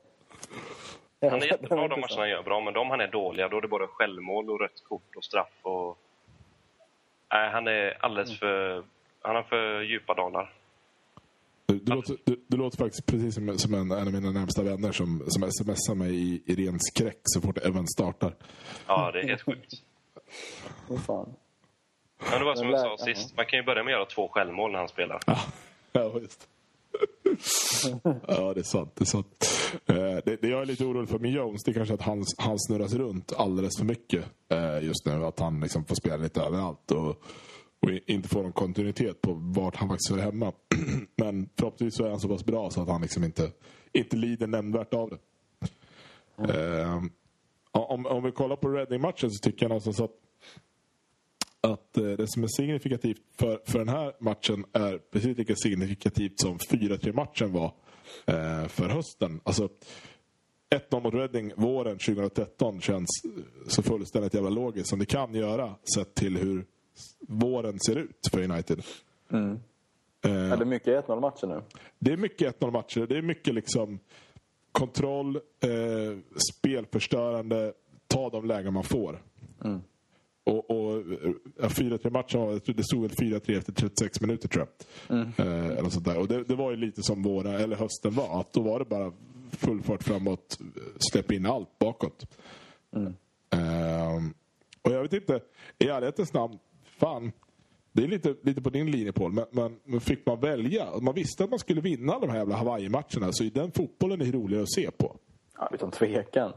[1.21, 3.61] Han är jättebra de matcherna han gör bra, men de han är dåliga, då är
[3.61, 5.97] det både självmål och rött kort och straff och...
[7.33, 8.83] Nej, han är alldeles för...
[9.21, 10.53] Han har för djupa dalar.
[11.65, 14.63] Du, du, låter, du, du låter faktiskt precis som, som en, en av mina närmsta
[14.63, 18.35] vänner som, som smsar mig i, i ren skräck så fort Evans startar.
[18.87, 19.73] Ja, det är helt sjukt.
[20.89, 21.33] Åh, fan.
[22.29, 24.27] Men det var som jag sa sist, man kan ju börja med att göra två
[24.27, 25.19] självmål när han spelar.
[25.91, 26.47] Ja, just.
[28.27, 28.91] Ja, det är sant.
[28.95, 29.45] Det är sant.
[29.85, 32.23] Eh, det, det jag är lite orolig för med Jones det är kanske att han,
[32.37, 35.25] han snurras runt alldeles för mycket eh, just nu.
[35.25, 36.91] Att han liksom får spela lite överallt.
[36.91, 37.09] Och,
[37.81, 40.51] och inte får någon kontinuitet på vart han faktiskt hör hemma.
[41.17, 43.51] Men förhoppningsvis så är han så pass bra så att han liksom inte,
[43.93, 45.17] inte lider nämnvärt av det.
[46.37, 47.03] Eh,
[47.71, 50.11] om, om vi kollar på Reading-matchen så tycker jag någonstans att
[51.61, 56.39] att eh, det som är signifikativt för, för den här matchen är precis lika signifikativt
[56.39, 57.73] som 4-3-matchen var
[58.25, 59.41] eh, för hösten.
[59.43, 59.69] Alltså
[60.89, 63.09] 1-0 mot Reading våren 2013 känns
[63.67, 66.65] så fullständigt jävla logiskt som det kan göra sett till hur
[67.27, 68.83] våren ser ut för United.
[70.25, 71.61] Eh, Är det mycket 1-0 matcher nu?
[71.99, 73.05] det är mycket 1-0 matcher.
[73.09, 73.99] Det är mycket liksom
[74.71, 76.17] kontroll, eh,
[76.51, 77.73] spelförstörande,
[78.07, 79.21] ta de lägen man får.
[80.51, 80.97] Och, och
[81.59, 84.67] eh, 4-3 matchen, det stod väl 4-3 efter 36 minuter tror
[85.07, 85.17] jag.
[85.19, 86.17] Eh, eller sånt där.
[86.17, 88.39] Och det, det var ju lite som våra, eller hösten var.
[88.39, 89.13] Att då var det bara
[89.51, 90.57] full fart framåt,
[91.11, 92.25] släpp in allt bakåt.
[93.49, 94.33] Ehm,
[94.81, 95.39] och jag vet inte,
[95.79, 96.59] i ärlighetens namn,
[96.99, 97.31] fan.
[97.93, 100.87] Det är lite, lite på din linje Paul, men, men, men fick man välja?
[101.01, 104.63] Man visste att man skulle vinna de här jävla Hawaii-matcherna, så den fotbollen är roligare
[104.63, 105.17] att se på.
[105.57, 106.53] Ja, utan tvekan.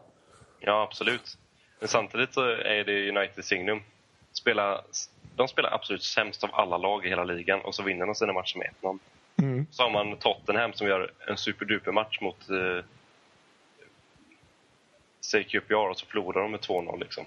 [0.61, 1.39] Ja, absolut.
[1.85, 3.81] Men samtidigt så är det United signum.
[4.33, 4.85] Spela,
[5.37, 8.33] de spelar absolut sämst av alla lag i hela ligan och så vinner de sina
[8.33, 8.99] matcher med
[9.37, 9.67] 1-0.
[9.71, 12.85] Så har man Tottenham som gör en superduper match mot eh,
[15.21, 17.25] säg QPR och så förlorar de med 2-0 liksom.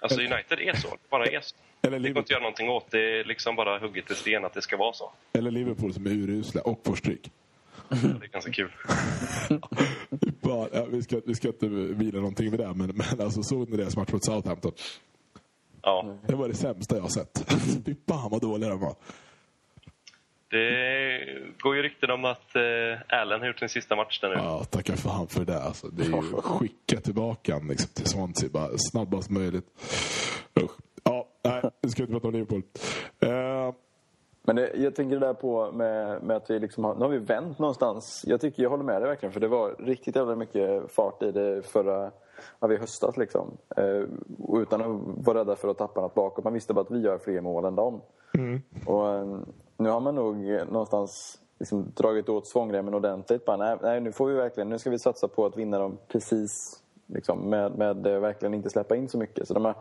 [0.00, 1.56] Alltså United är så, bara är så.
[1.82, 4.14] Eller Det går inte Liverpool, att göra någonting åt, det är liksom bara hugget i
[4.14, 5.12] sten att det ska vara så.
[5.32, 7.30] eller Liverpool som är urusla och får stryk.
[8.20, 8.70] Det är ganska kul.
[10.40, 13.70] Bara, ja, vi, ska, vi ska inte vila någonting med det, men, men alltså, såg
[13.70, 14.72] ni deras match mot Southampton?
[15.82, 17.44] Ja, Det var det sämsta jag har sett.
[17.86, 18.94] Fy fan vad dåliga de var.
[20.50, 21.20] det
[21.58, 24.34] går ju rykten om att eh, Allen har gjort sin sista match där nu.
[24.34, 25.62] Ja, tacka fan för det.
[25.62, 29.66] Alltså, det är ju skicka tillbaka han liksom, till Swansea bara snabbast möjligt.
[30.60, 30.70] Usch.
[31.04, 32.62] Ja, nej, nu ska vi inte prata om Liverpool.
[33.20, 33.74] Eh,
[34.50, 37.08] Men det, jag tänker det där på med, med att vi liksom har, nu har
[37.08, 38.24] vi vänt någonstans.
[38.26, 41.32] Jag tycker jag håller med dig verkligen för det var riktigt jävla mycket fart i
[41.32, 42.10] det förra,
[42.60, 43.56] ja, i höstas liksom.
[43.76, 44.04] Eh,
[44.60, 46.44] utan att vara rädda för att tappa något bakåt.
[46.44, 48.00] Man visste bara att vi gör fler mål än dem.
[48.86, 49.38] Och eh,
[49.76, 50.36] nu har man nog
[50.70, 53.44] någonstans liksom dragit åt svångremmen ordentligt.
[53.44, 55.98] Bara, nej, nej, nu får vi verkligen, nu ska vi satsa på att vinna dem
[56.08, 59.48] precis liksom, med, med eh, verkligen inte släppa in så mycket.
[59.48, 59.74] Så de här,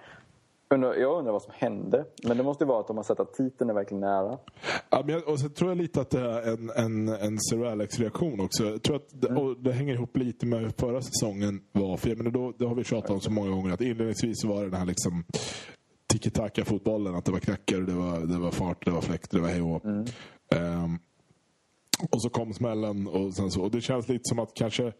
[0.73, 2.05] undrar, jag undrar vad som hände.
[2.23, 4.38] Men det måste ju vara att de har sett att titeln är verkligen nära.
[4.89, 7.65] Ja, men jag, och så tror jag lite att det är en, en, en Sir
[7.65, 8.65] Alex-reaktion också.
[8.65, 11.97] Jag tror att det, och det hänger ihop lite med hur förra säsongen var.
[11.97, 13.73] För jag menar, då, det har vi tjatat om så många gånger.
[13.73, 15.23] Att inledningsvis var det den här liksom
[16.13, 17.15] tiki-taka-fotbollen.
[17.15, 19.62] Att det var knackar, det var, det var fart, det var fläkt, det var hej
[19.62, 19.82] och hå.
[20.55, 20.99] Ehm,
[22.12, 23.08] Och så kom smällen.
[23.08, 24.93] Och, sen så, och det känns lite som att kanske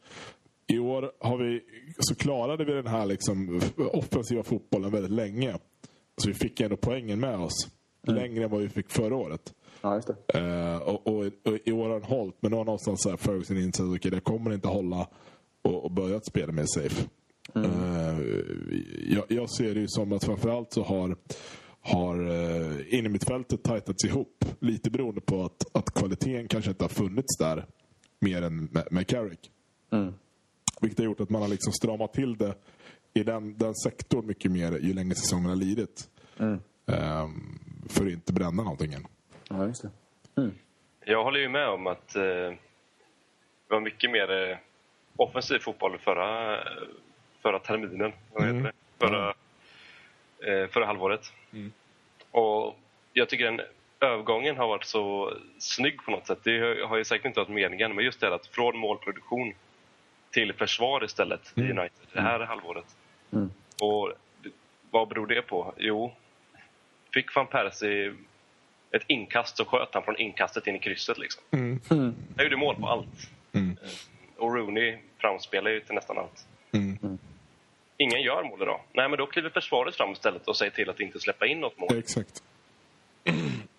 [0.70, 1.62] i år har vi,
[2.00, 5.58] så klarade vi den här liksom offensiva fotbollen väldigt länge.
[6.18, 7.68] Så vi fick ändå poängen med oss.
[8.08, 9.54] Längre än vad vi fick förra året.
[9.82, 10.02] Ja.
[10.34, 13.18] Eh, och, och, och i år har den hållit, men nu har någonstans så här
[13.18, 15.08] Ferguson insett att okay, det kommer inte hålla
[15.62, 17.08] och, och börjat spela mer safe.
[17.56, 18.20] Eh,
[19.08, 21.16] jag, jag ser det ju som att framförallt så har,
[21.82, 24.46] har uh, innermittfältet tajtats ihop.
[24.60, 27.66] Lite beroende på att, att kvaliteten kanske inte har funnits där
[28.20, 29.52] mer än med, med Carrick.
[30.80, 32.56] Vilket har gjort att man har liksom stramat till det
[33.14, 36.10] i den, den sektorn mycket mer ju längre säsongen har lidit.
[36.40, 37.28] Eh,
[37.90, 39.08] för att inte bränna någonting än.
[39.50, 39.82] Ja, just
[40.36, 40.52] det.
[41.06, 42.58] Jag håller ju med om att eh, det
[43.68, 44.58] var mycket mer eh,
[45.16, 46.60] offensiv fotboll förra,
[47.42, 48.12] förra terminen.
[48.34, 48.72] Heter det?
[49.00, 49.34] Förra,
[50.40, 51.34] eh, förra halvåret.
[52.32, 52.76] Och
[53.14, 53.62] jag tycker den
[54.00, 56.40] övergången har varit så snygg på något sätt.
[56.44, 59.54] Det har ju säkert inte varit meningen, men just det här att från målproduktion
[60.32, 62.86] till försvar istället i United det här halvåret.
[63.82, 64.14] Och
[64.44, 64.50] det-
[64.92, 65.74] vad beror det på?
[65.78, 66.14] Jo,
[67.14, 68.14] fick van Persie
[68.92, 71.18] ett inkast så sköt han från inkastet in i krysset.
[71.18, 71.44] Liksom.
[71.90, 73.08] Han gjorde mål på allt.
[73.54, 73.62] Eh,
[74.38, 76.46] Och Rooney framspelar ju till nästan allt.
[77.98, 78.82] Ingen gör mål idag.
[78.94, 81.78] Nej, men då kliver försvaret fram istället och säger till att inte släppa in något
[81.78, 81.98] mål.
[81.98, 82.44] Exakt.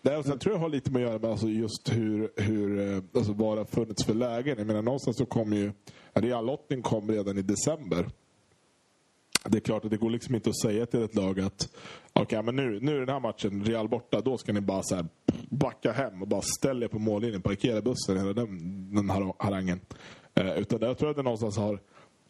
[0.03, 2.95] Det och sen tror jag har lite med att göra med alltså just hur, hur
[2.95, 4.59] eh, alltså vad det har funnits för lägen.
[4.59, 5.73] Jag menar någonstans så kom ju,
[6.13, 8.07] Reallottning kom redan i december.
[9.45, 11.69] Det är klart att det går liksom inte att säga till ett lag att
[12.15, 14.95] okay, men nu, nu är den här matchen Real borta, då ska ni bara så
[14.95, 15.07] här
[15.49, 19.81] backa hem och bara ställa er på mållinjen, parkera bussen, hela den, den här harangen.
[20.35, 21.81] Eh, utan jag tror att det någonstans har,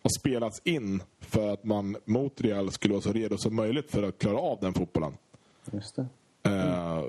[0.03, 4.03] har spelats in för att man mot Real skulle vara så redo som möjligt för
[4.03, 5.13] att klara av den fotbollen.
[5.73, 6.07] Just det.
[6.43, 7.05] Eh,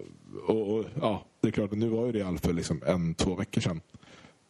[0.48, 3.62] och, och, ja, det är klart nu var ju Real för liksom en, två veckor
[3.62, 3.82] sedan.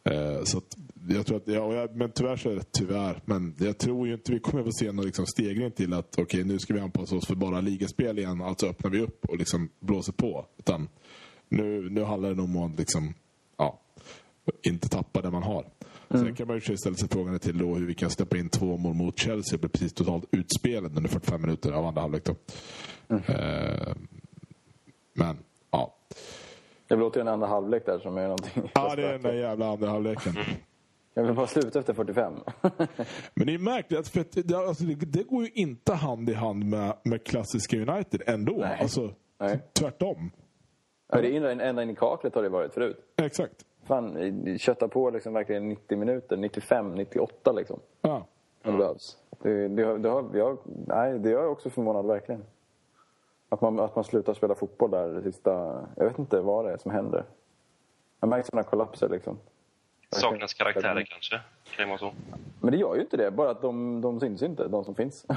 [0.04, 0.60] Eh, så
[1.08, 3.20] jag tror att, ja, jag, men tyvärr så är det tyvärr.
[3.24, 6.22] Men jag tror ju inte vi kommer att se någon liksom stegring till att okej
[6.22, 8.42] okay, nu ska vi anpassa oss för bara ligaspel igen.
[8.42, 10.46] Alltså öppnar vi upp och liksom blåser på.
[10.58, 10.88] Utan
[11.48, 13.14] nu, nu handlar det nog om att liksom,
[13.56, 13.80] ja,
[14.62, 15.66] inte tappa det man har.
[16.08, 16.24] Mm.
[16.24, 18.76] Sen kan man ju ställa sig frågan till då hur vi kan släppa in två
[18.76, 22.28] mål mot Chelsea och bli precis totalt utspelade under 45 minuter av andra halvlek.
[23.08, 23.22] Mm.
[25.12, 25.38] Men,
[25.70, 25.94] ja.
[26.88, 28.70] Det låter ju en andra halvlek där som är någonting.
[28.74, 30.32] Ja, det är den där jävla andra halvleken.
[31.14, 32.32] Jag vill bara sluta efter 45.
[33.34, 36.96] Men det är märkligt, för det, alltså, det, går ju inte hand i hand med,
[37.02, 38.56] med klassiska United ändå.
[38.56, 38.78] Nej.
[38.80, 39.60] Alltså, Nej.
[39.72, 40.30] Tvärtom.
[41.12, 42.96] Ja, det är ända in i kaklet har det varit förut.
[43.16, 43.66] Exakt.
[43.84, 47.80] Fan, kötta på liksom verkligen 90 minuter, 95, 98 liksom.
[48.02, 48.26] Ja.
[48.64, 49.16] Om det behövs.
[49.42, 52.44] Det, det, det, har, jag, nej, det är jag också förvånad verkligen.
[53.52, 55.50] Att man, att man slutar spela fotboll där det sista...
[55.96, 57.24] Jag vet inte vad det är som händer.
[58.20, 59.38] Jag märker sådana kollapser liksom.
[60.10, 61.40] Saknas karaktärer kanske?
[61.76, 62.12] Kan det så?
[62.60, 63.30] Men det gör ju inte det.
[63.30, 65.26] Bara att de, de syns inte, de som finns.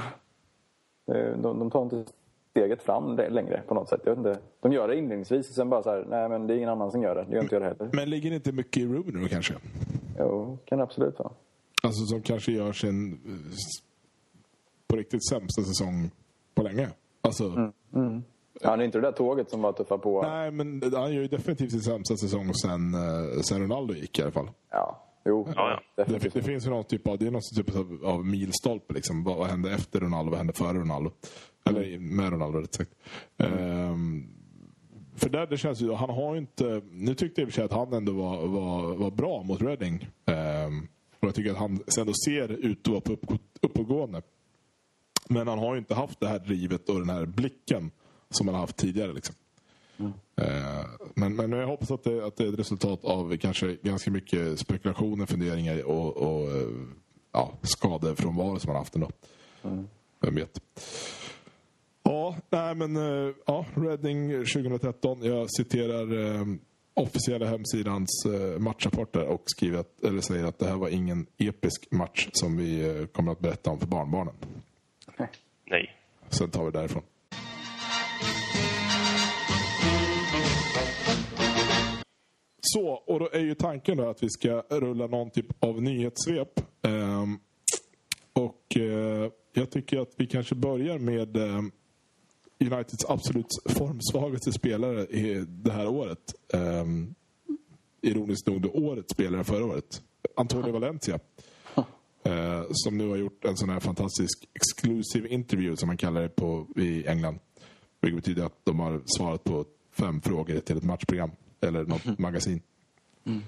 [1.06, 2.04] De, de tar inte
[2.50, 4.00] steget fram längre på något sätt.
[4.04, 4.40] Jag vet inte.
[4.60, 6.90] De gör det inledningsvis och sen bara så här, nej men det är ingen annan
[6.90, 7.24] som gör det.
[7.24, 7.90] Det gör inte jag det heller.
[7.92, 9.54] Men ligger det inte mycket i Rooney då kanske?
[10.18, 11.32] Jo, kan det absolut vara.
[11.82, 13.20] Alltså som kanske gör sin
[14.86, 16.10] på riktigt sämsta säsong
[16.54, 16.88] på länge.
[17.26, 17.44] Alltså...
[17.44, 17.72] Mm.
[17.94, 18.22] Mm.
[18.60, 20.22] Det är inte det där tåget som var tuffa på.
[20.22, 24.22] Nej, men han gör ju definitivt sin sämsta säsong sen, eh, sen Ronaldo gick i
[24.22, 24.50] alla fall.
[24.70, 25.48] Ja, jo.
[25.56, 26.04] Ja, ja.
[26.04, 28.94] Det, det, finns ju någon typ av, det är någon typ av, av milstolpe.
[28.94, 29.24] Liksom.
[29.24, 30.30] Vad, vad hände efter Ronaldo?
[30.30, 31.10] Vad hände före Ronaldo?
[31.64, 31.82] Mm.
[31.82, 32.90] Eller med Ronaldo, rätt sagt.
[33.38, 33.90] Mm.
[33.90, 34.28] Um,
[35.16, 36.82] för där det känns ju, han har ju inte...
[36.90, 39.62] Nu tyckte jag i och för sig att han ändå var, var, var bra mot
[39.62, 40.08] Reading.
[40.66, 40.88] Um,
[41.20, 44.22] och jag tycker att han ändå ser ut att vara på upp, uppåtgående.
[45.28, 47.90] Men han har ju inte haft det här drivet och den här blicken
[48.30, 49.12] som han har haft tidigare.
[49.12, 49.34] Liksom.
[49.98, 50.12] Mm.
[50.40, 54.10] Uh, men, men jag hoppas att det, att det är ett resultat av kanske ganska
[54.10, 56.86] mycket spekulationer, funderingar och, och uh,
[57.32, 59.10] ja, skador från var som han har haft ändå.
[59.62, 59.88] Mm.
[60.20, 60.60] Vem vet.
[62.02, 65.18] Ja, nej men uh, ja, Reading 2013.
[65.22, 66.46] Jag citerar uh,
[66.94, 71.90] officiella hemsidans uh, matchrapporter och skriver att, eller säger att det här var ingen episk
[71.90, 74.34] match som vi uh, kommer att berätta om för barnbarnen.
[75.70, 75.96] Nej.
[76.28, 77.02] Sen tar vi därifrån.
[82.60, 86.60] Så, och då är ju tanken då att vi ska rulla någon typ av nyhetssvep.
[86.82, 87.40] Um,
[88.32, 91.72] och uh, jag tycker att vi kanske börjar med um,
[92.60, 96.34] Uniteds absolut formsvagaste spelare i det här året.
[96.52, 97.14] Um,
[98.00, 100.02] ironiskt nog årets spelare förra året.
[100.36, 101.18] Antonio Valencia.
[102.26, 106.28] Uh, som nu har gjort en sån här fantastisk exclusive interview som man kallar det
[106.28, 107.38] på, i England.
[108.00, 111.30] Vilket betyder att de har svarat på fem frågor till ett matchprogram.
[111.60, 112.16] Eller något mm.
[112.18, 112.60] magasin.
[113.24, 113.38] Mm.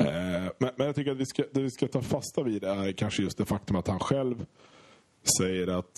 [0.00, 2.92] Uh, men, men, jag tycker att vi ska, det vi ska ta fasta vid är
[2.92, 4.46] kanske just det faktum att han själv
[5.38, 5.92] säger att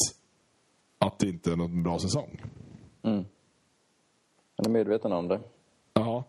[0.99, 2.43] att det inte är någon bra säsong.
[3.03, 3.25] Mm.
[4.57, 5.41] Han är medveten om det.
[5.95, 6.25] Ja.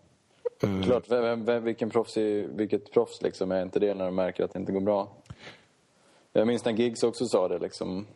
[0.64, 4.14] Uh, Klart, vem, vem, vilken proffs är, vilket proffs liksom är inte det när de
[4.14, 5.08] märker att det inte går bra?
[6.36, 8.06] Jag minns när Giggs också sa det liksom.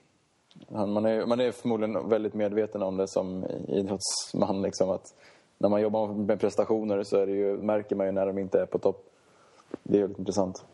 [0.68, 5.14] Man, är, man är förmodligen väldigt medveten om det som idrottsman liksom att
[5.58, 8.60] när man jobbar med prestationer så är det ju, märker man ju när de inte
[8.60, 9.04] är på topp.
[9.82, 10.64] Det är väldigt intressant.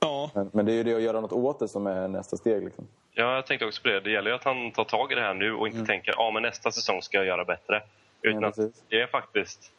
[0.00, 0.30] Ja.
[0.34, 2.64] Men, men, det är ju det att göra något åt det som är nästa steg.
[2.64, 2.86] Liksom.
[3.12, 4.00] Ja, jag tänkte också på det.
[4.00, 5.86] Det gäller ju att han tar tag i det här nu och inte mm.
[5.86, 7.82] tänker att ah, nästa säsong ska jag göra bättre.
[8.22, 8.56] Utan ja, att
[8.88, 9.72] det är faktiskt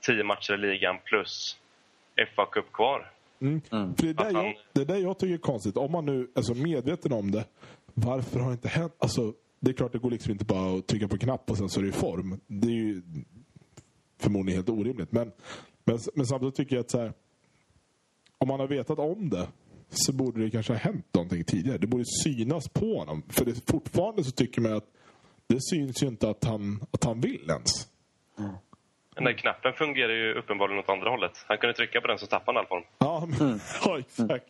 [0.00, 1.58] tio matcher i ligan plus
[2.16, 3.10] FA-cup kvar.
[3.40, 3.60] Mm.
[3.72, 3.94] Mm.
[3.94, 5.76] För det, är där jag, det är där jag tycker är konstigt.
[5.76, 7.44] Om man nu är alltså medveten om det,
[7.94, 8.92] varför har det inte hänt?
[8.98, 11.68] Alltså, det är klart det går liksom inte bara att trycka på knapp och sen
[11.68, 12.40] så är det i form.
[12.46, 13.02] Det är ju
[14.18, 15.12] förmodligen helt orimligt.
[15.12, 15.32] Men,
[15.84, 17.12] men, men samtidigt tycker jag att så här,
[18.38, 19.48] om man har vetat om det
[19.90, 21.78] så borde det kanske ha hänt någonting tidigare.
[21.78, 23.22] Det borde synas på honom.
[23.28, 24.86] För det, fortfarande så tycker man att
[25.46, 27.88] det syns ju inte att han, att han vill ens.
[28.38, 28.54] Mm.
[29.20, 31.44] Den där knappen fungerar ju uppenbarligen åt andra hållet.
[31.46, 32.82] Han kunde trycka på den så tappade han all form.
[32.98, 33.60] Ja, men, mm.
[33.84, 34.46] ja exakt.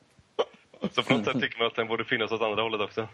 [0.92, 3.08] Så på något sätt tycker man att den borde finnas åt andra hållet också.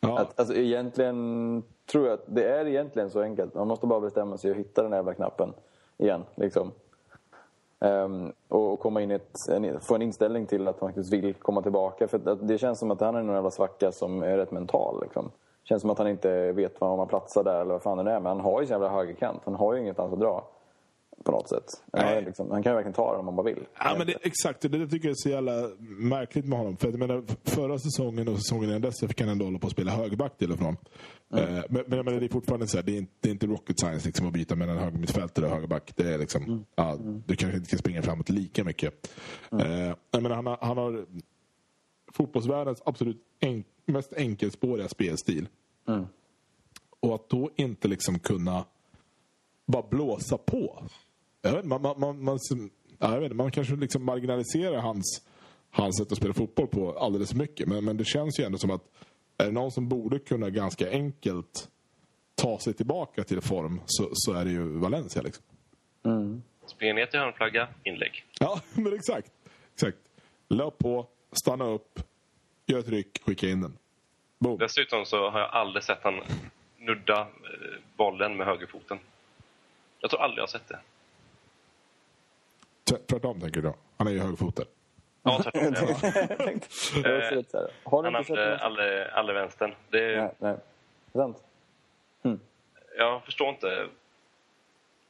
[0.00, 0.18] Ja.
[0.18, 3.54] Att, alltså, egentligen tror jag att det är egentligen så enkelt.
[3.54, 5.52] Man måste bara bestämma sig och hitta den här jävla knappen
[5.98, 6.24] igen.
[6.34, 6.72] Liksom.
[7.78, 11.34] Um, och komma in i ett, en, få en inställning till att man faktiskt vill
[11.34, 12.08] komma tillbaka.
[12.08, 15.02] För det känns som att han är en jävla svacka som är rätt mental.
[15.02, 15.30] Liksom.
[15.68, 18.20] Känns som att han inte vet var man platsar där eller vad fan det är.
[18.20, 19.42] Men han har ju sin jävla högerkant.
[19.44, 20.44] Han har ju inget annat att dra.
[21.24, 21.64] på något sätt.
[21.92, 23.66] Ja, liksom, han kan ju verkligen ta det om han bara vill.
[23.78, 25.52] Ja, men det, exakt, det, det tycker jag är så jävla
[25.98, 26.76] märkligt med honom.
[26.76, 29.66] För jag menar, förra säsongen och säsongen innan dess så fick han ändå hålla på
[29.66, 30.76] att spela högerback till och från.
[31.34, 33.46] Eh, men, men menar, det är fortfarande så här, det är inte, det är inte
[33.46, 35.92] rocket science liksom, att byta mellan högermittfältare och högerback.
[35.96, 39.10] Det är liksom, ja, Du kanske inte kan springa framåt lika mycket.
[39.52, 41.06] Eh, jag menar, han, har, han har
[42.12, 45.48] fotbollsvärldens absolut en, mest enkelspåriga spelstil.
[47.00, 48.64] Och att då inte liksom kunna
[49.66, 50.88] bara blåsa på.
[51.42, 52.38] Jag vet, inte, man, man, man, man,
[52.98, 55.22] ja, jag vet, man kanske liksom marginaliserar hans,
[55.70, 57.68] hans sätt att spela fotboll på alldeles för mycket.
[57.68, 58.82] Men, men det känns ju ändå som att
[59.38, 61.68] är det någon som borde kunna ganska enkelt
[62.34, 65.22] ta sig tillbaka till form så, så är det ju Valencia.
[65.22, 65.44] Liksom.
[66.66, 68.24] Springer ner till hörnflagga, inlägg.
[68.40, 69.32] Ja, men exakt.
[69.74, 69.98] exakt.
[70.48, 72.00] Löp på, stanna upp,
[72.72, 73.78] gör ett ryck, skicka in den.
[74.38, 74.58] Boom.
[74.58, 76.20] Dessutom så har jag aldrig sett han
[76.78, 77.26] nudda eh,
[77.96, 78.98] bollen med högerfoten.
[80.00, 80.78] Jag tror aldrig jag har sett det.
[82.90, 83.74] Tvärt- Tvärtom tänker du då.
[83.96, 84.64] Han är ju högerfotad.
[85.22, 85.62] Ja, tvärtom.
[85.72, 87.10] Ja.
[87.10, 89.74] Här, Har du Han inte sett aldrig, aldrig vänstern.
[89.90, 90.56] Det, Nej, nej.
[91.12, 91.44] Sant.
[92.98, 93.88] Jag förstår inte.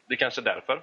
[0.07, 0.83] Det är kanske är därför.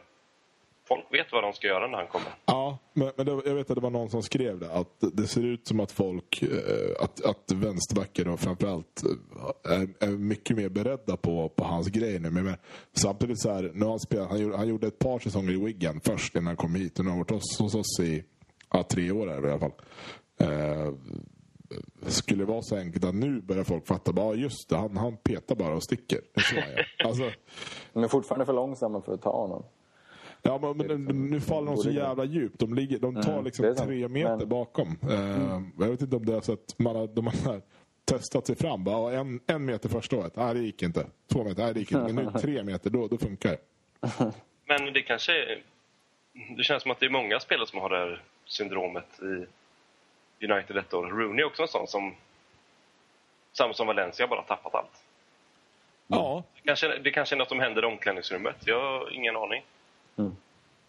[0.88, 2.28] Folk vet vad de ska göra när han kommer.
[2.46, 4.72] Ja, men, men det, jag vet att det var någon som skrev det.
[4.72, 9.88] Att det ser ut som att folk, eh, att, att vänsterbackar då framförallt eh, är,
[10.00, 12.30] är mycket mer beredda på, på hans grej nu.
[12.30, 12.56] Men, men
[12.94, 15.66] samtidigt så här, nu har han, spelat, han, gjorde, han gjorde ett par säsonger i
[15.66, 17.00] Wigan först innan han kom hit.
[17.00, 18.24] Och nu har han varit hos, hos oss i
[18.72, 19.74] ja, tre år är det i alla fall.
[20.38, 20.94] Eh,
[22.08, 24.98] skulle det vara så enkelt att nu börjar folk fatta bara, ja, just det, han,
[24.98, 26.22] han petar bara och sticker.
[26.34, 27.06] Det.
[27.08, 27.24] Alltså,
[27.94, 29.64] är fortfarande för långsamma för att ta honom.
[30.48, 32.60] Ja, men, men nu faller de så jävla djupt.
[32.60, 34.88] De, ligger, de tar Mm, liksom tre meter Men- bakom.
[35.10, 37.62] Eh, jag vet inte om det är så att man har, de har
[38.06, 38.84] testat sig fram.
[38.84, 41.08] Bara, en, en meter första året, nej det gick inte.
[41.34, 42.14] Två meter, nej det gick inte.
[42.14, 43.58] Men nu tre meter, då, då funkar det.
[44.68, 45.62] Men det kanske är,
[46.58, 50.78] Det känns som att det är många spelare som har det här syndromet i United
[50.78, 51.06] ett år.
[51.08, 52.14] Rooney är också en sån som...
[53.58, 55.04] Samma som Valencia, bara tappat allt.
[56.08, 58.56] Ja, Det kanske, det kanske är något som händer i omklädningsrummet.
[58.66, 59.64] Jag har ingen aning.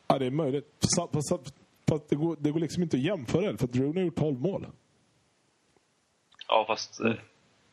[0.09, 0.67] Ja det är möjligt.
[0.99, 1.55] Fast, fast,
[1.89, 4.17] fast det, går, det går liksom inte att jämföra det, för att Rooney har gjort
[4.17, 4.67] 12 mål.
[6.49, 7.13] Ja, fast eh,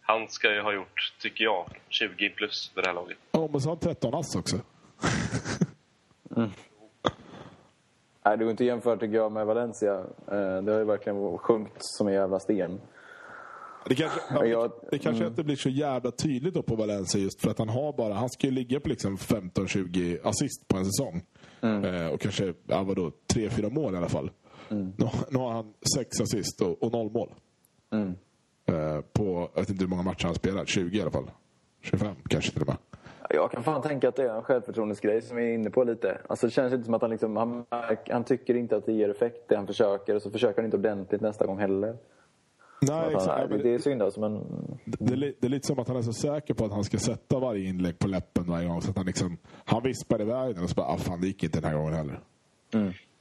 [0.01, 3.17] han ska ju ha gjort, tycker jag, 20 plus för det här laget.
[3.31, 4.57] Ja, men så har han 13 ass också.
[8.25, 9.93] Nej, det går inte att jämföra tycker jag med Valencia.
[10.27, 12.81] Eh, Det har ju verkligen sjunkit som en jävla sten.
[13.89, 17.41] Det kanske, ja, jag- det kanske inte blir så jävla tydligt då på Valencia just
[17.41, 20.85] för att han har bara, han ska ju ligga på liksom 15-20 assist på en
[20.85, 21.21] säsong.
[21.85, 24.31] Eh, och kanske, ja vadå, 3-4 mål i alla fall.
[24.69, 27.29] Nu, nu har han 6 assist och, och 0 mål.
[28.65, 31.31] Eh, på, jag vet inte hur många matcher han spelar, 20 i alla fall.
[31.81, 32.77] 25 kanske till och med.
[33.29, 36.17] Jag kan fan tänka att det är en självförtroendesgrej som vi är inne på lite.
[36.29, 37.65] Alltså det känns inte som att han liksom, han,
[38.09, 40.77] han tycker inte att det ger effekt det han försöker och så försöker han inte
[40.77, 41.97] ordentligt nästa gång heller.
[42.87, 43.49] Nej, han, exakt.
[43.49, 44.33] nej, det, det är synd alltså men...
[44.85, 46.71] Det, det, är li- det är lite som att han är så säker på att
[46.71, 48.81] han ska sätta varje inlägg på läppen varje gång.
[48.81, 51.43] Så att han liksom, han vispar iväg den och så bara, ah, fan det gick
[51.43, 52.19] inte den här gången heller.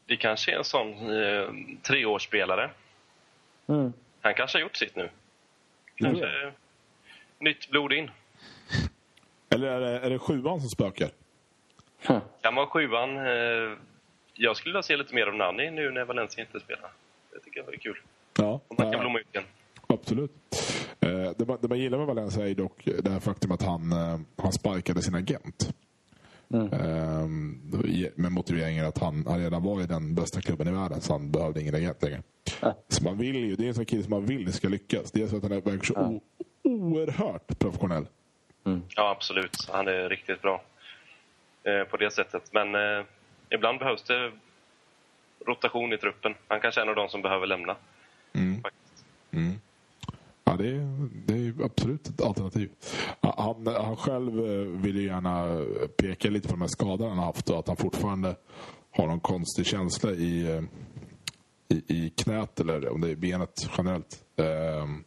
[0.07, 1.49] Det kanske är en sån eh,
[1.83, 2.71] treårsspelare.
[3.67, 3.93] Mm.
[4.21, 5.11] Han kanske har gjort sitt nu.
[5.95, 6.53] Kanske eh,
[7.39, 8.11] nytt blod in.
[9.49, 11.11] Eller är det, är det sjuan som spökar?
[12.41, 13.17] Kan vara sjuan.
[13.17, 13.77] Eh,
[14.35, 16.91] jag skulle vilja se lite mer av Nani nu när Valencia inte spelar.
[17.33, 17.97] Det tycker jag är kul.
[18.39, 19.45] Ja, man kan blomma ut igen.
[19.87, 20.31] absolut.
[21.01, 23.93] Eh, det, man, det man gillar med Valencia är dock det här faktum att han,
[23.93, 25.75] eh, han sparkade sin agent.
[26.55, 27.27] Eh,
[28.15, 31.31] med motiveringen att han, han redan var i den bästa klubben i världen så han
[31.31, 32.23] behövde ingen agent längre.
[32.89, 35.13] Så man vill ju, det är en sån kille som man vill ska lyckas.
[35.13, 36.21] Det är så att han är verkar så o,
[36.63, 38.07] oerhört professionell.
[38.97, 39.57] Ja, absolut.
[39.73, 40.63] Han är riktigt bra
[41.65, 42.43] eh, på det sättet.
[42.53, 43.05] Men eh,
[43.51, 44.33] ibland behövs det
[45.47, 46.35] rotation i truppen.
[46.49, 47.77] Han kanske är en av de som behöver lämna.
[48.33, 49.05] Faktiskt.
[50.45, 52.71] Ja, det är, det är absolut ett alternativ.
[53.21, 55.65] Han, han själv eh, vill ju gärna
[55.97, 58.37] peka lite på de här skadorna han har haft och att han fortfarande
[58.91, 60.63] har någon konstig känsla i, eh,
[61.69, 64.25] i, i knät eller om det är benet generellt.
[64.37, 65.05] Ehm,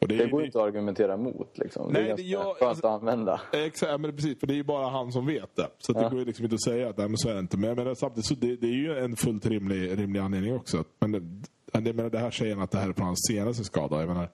[0.00, 1.92] och Det går inte att argumentera emot liksom.
[1.92, 3.40] Nej, det är det skönt alltså- att använda.
[3.52, 4.40] Exakt, ja, men precis.
[4.40, 5.68] För det är ju bara han som vet det.
[5.78, 6.08] Så att det Ja.
[6.08, 7.56] går ju liksom inte att säga att nej, men så är det inte.
[7.56, 10.84] Men jag menar, samtidigt så det, det är ju en fullt rimlig, rimlig anledning också.
[11.00, 11.42] Men
[11.82, 14.00] det, jag menar, det här säger att det här är från hans senaste skada.
[14.00, 14.30] Jag menar,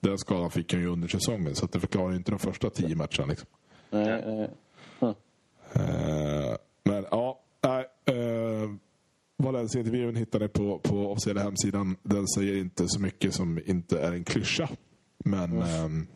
[0.00, 1.54] den skadan fick han ju under säsongen.
[1.54, 3.26] Så att det förklarar ju inte de första tio matcherna.
[3.26, 3.48] Liksom.
[3.90, 4.50] Nej, nej.
[5.72, 7.86] Eh, men ja, nej.
[8.16, 8.74] Uh,
[9.36, 11.96] Valencia-intervjun hittar ni på, på officiella hemsidan.
[12.02, 14.68] Den säger inte så mycket som inte är en klyscha.
[15.24, 16.06] Men ehm,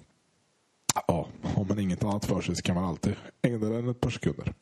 [1.08, 4.10] ja, har man inget annat för sig så kan man alltid ägna den ett par
[4.10, 4.54] sekunder.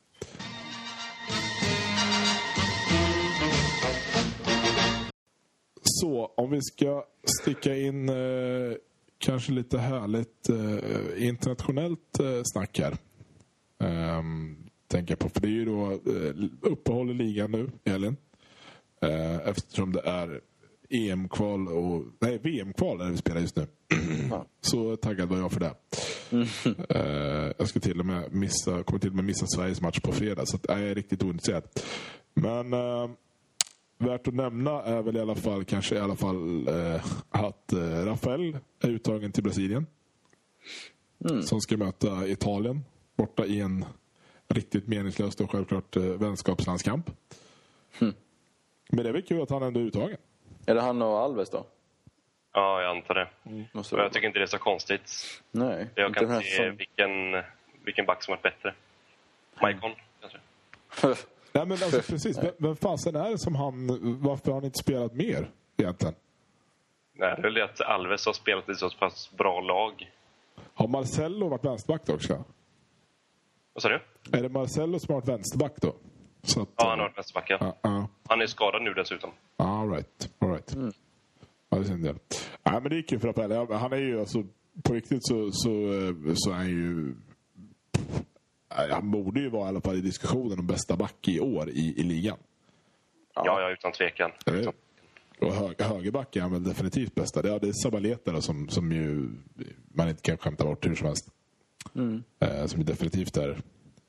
[6.02, 7.04] Så, om vi ska
[7.40, 8.14] sticka in eh,
[9.18, 12.96] kanske lite härligt eh, internationellt eh, snack här.
[13.80, 14.56] Ehm,
[14.88, 18.16] tänker på, för det är ju då eh, uppehåll i ligan nu i helgen.
[19.02, 20.40] Eh, eftersom det är
[20.90, 22.04] EM-kval och...
[22.18, 23.66] Nej, VM-kval är det vi spelar just nu.
[24.60, 25.74] Så taggad var jag för det.
[26.88, 30.12] Eh, jag ska till och med missa, kommer till och med missa Sveriges match på
[30.12, 31.64] fredag, så att, jag är riktigt ointresserad.
[32.34, 33.10] Men eh,
[34.02, 37.78] värt att nämna är väl i alla fall kanske i alla fall eh, att eh,
[38.06, 39.86] Rafael är uttagen till Brasilien.
[41.44, 42.84] Som ska möta Italien
[43.16, 43.84] borta i en
[44.48, 47.10] riktigt meningslös och självklart eh, vänskapslandskamp.
[48.88, 50.16] Men det är väl kul att han ändå är uttagen.
[50.66, 51.66] Är det han och Alves då?
[52.52, 53.28] Ja, jag antar det.
[53.72, 55.10] Måste det jag tycker inte det är så konstigt.
[55.50, 56.76] Nej, Jag inte kan se säsongen.
[56.76, 57.42] vilken,
[57.84, 58.74] vilken back som varit bättre.
[59.62, 59.90] Maikon,
[60.20, 61.24] kanske.
[61.52, 62.38] Nej, men alltså, precis.
[62.38, 63.86] Vem, vem fasen är det som han...
[64.22, 66.14] Varför har han inte spelat mer egentligen?
[67.14, 70.10] Nej, det är väl det att Alves har spelat i så pass bra lag.
[70.74, 72.44] Har Marcello varit vänsterback då också?
[73.72, 74.00] Vad sa du?
[74.38, 75.94] Är det Marcello som har varit vänsterback då?
[76.42, 77.56] Så att, Ja, han har varit vänsterback, ja.
[77.60, 78.08] Ja, ja.
[78.28, 79.30] Han är skadad nu dessutom.
[79.56, 80.30] All right.
[80.38, 80.74] All right.
[81.70, 82.18] Ja, det är del.
[82.62, 83.50] Nej, men det är kul för.
[83.52, 84.44] Ja, Han är ju alltså,
[84.82, 85.70] på riktigt så, så,
[86.34, 87.14] så är han ju...
[88.76, 91.70] Nej, Han borde ju vara i alla fall i diskussionen om bästa back i år
[91.70, 92.38] i, i ligan.
[93.34, 94.30] Ja, ja, utan tvekan.
[94.46, 94.72] Eller?
[95.40, 97.42] Och hö, högerback är han väl definitivt bästa.
[97.42, 99.28] Det är, det är Zabaleta då, som, som ju
[99.94, 101.28] man inte kan skämta bort hur som helst.
[102.38, 103.62] Eh, som definitivt är,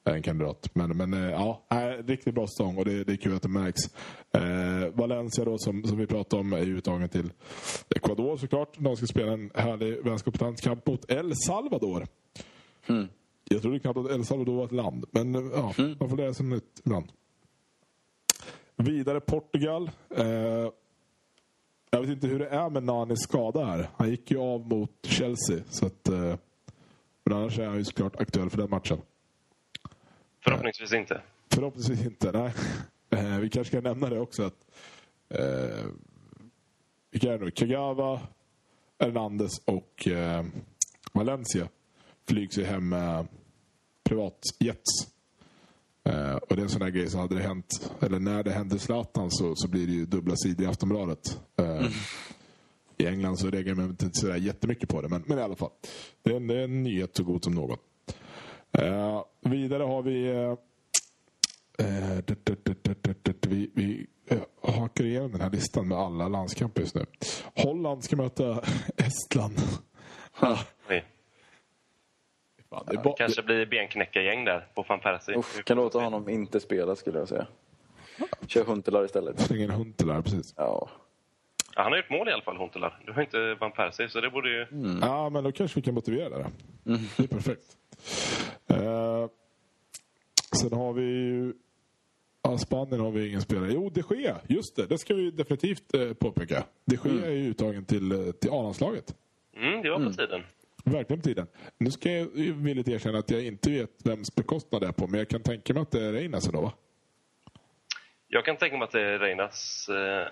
[0.04, 0.70] är en kandidat.
[0.74, 3.50] Men, men eh, ja, äh, riktigt bra säsong och det, det är kul att det
[3.50, 3.82] märks.
[4.32, 7.32] Eh, Valencia då som, som vi pratade om är uttagen till
[7.96, 8.74] Ecuador såklart.
[8.78, 12.08] De ska spela en härlig vänskapslandskamp mot El Salvador.
[13.44, 15.06] Jag trodde knappt att El Salvador var ett land.
[15.12, 17.12] Men eh, ja, man får lära sig nytt ibland.
[18.76, 19.92] Vidare Portugal.
[20.16, 20.26] Eh,
[21.90, 23.90] jag vet inte hur det är med Nanis skada här.
[23.96, 25.64] Han gick ju av mot Chelsea.
[25.70, 26.36] Så att, eh,
[27.24, 29.02] men annars är han ju såklart aktuell för den matchen.
[30.44, 31.22] Förhoppningsvis inte.
[31.54, 32.32] Förhoppningsvis inte.
[32.32, 32.54] Nej.
[33.10, 34.44] Eh, vi kanske ska nämna det också.
[34.44, 34.66] att
[35.30, 35.86] eh,
[37.12, 37.52] Vilka är det nu?
[37.52, 38.22] Kagawa,
[39.00, 40.46] Hernandez och eh,
[41.12, 41.68] Valencia
[42.28, 43.28] flygs ju hem med
[44.04, 45.08] privatjets.
[46.06, 48.52] Eh, och det är en sån där grej som hade det hänt, eller när det
[48.52, 51.40] hände Zlatan så, så blir det ju dubbla sidor i Aftonbladet.
[51.60, 51.86] Eh,
[52.98, 55.72] I England så reagerar man inte sådär jättemycket på det, men, men i alla fall.
[56.24, 57.78] Det är, en, det är en nyhet så god som någon.
[58.78, 60.54] Eh, vidare har vi eh,
[61.78, 62.46] Eh, det-
[63.24, 67.06] det- Vi, vi eh, hakar igenom den här listan med alla landskamper just nu.
[67.56, 68.62] Holland ska möta
[68.98, 69.62] Estland.
[72.74, 75.36] Fan, det är bara- Kanske blir benknäckargäng där på van Persie.
[75.38, 77.48] Uff, kan låta honom inte spela skulle jag säga.
[78.48, 79.40] Kör Huntelaar istället.
[79.40, 80.54] Slänger en Huntelaar, precis.
[80.58, 80.90] Ja.
[81.76, 83.02] Ja, han har gjort mål i alla fall, Huntelaar.
[83.06, 84.68] Du har inte van Persie, så det borde ju...
[85.02, 86.46] Ja, men då kanske vi kan motivera det.
[86.84, 86.98] då.
[87.18, 87.78] Det är perfekt.
[88.68, 89.28] Eh,
[90.62, 91.54] sen har vi ju...
[92.44, 93.72] Ja, Spanien har vi ingen spelare.
[93.74, 94.38] Jo, de Gea.
[94.48, 96.64] Just det, det ska vi definitivt eh, påpeka.
[96.86, 99.16] De Gea är ju uttagen till, eh, till A-landslaget.
[99.58, 100.42] Mm, det var på tiden.
[100.84, 101.48] Verkligen på tiden.
[101.78, 105.18] Nu ska jag villigt erkänna att jag inte vet vems bekostnad det är på, men
[105.20, 106.74] jag kan tänka mig att det är Reinas ändå, va?
[108.28, 109.90] Jag kan tänka mig att det är Reinas.
[109.90, 110.28] Eh,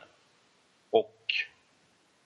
[0.90, 1.18] och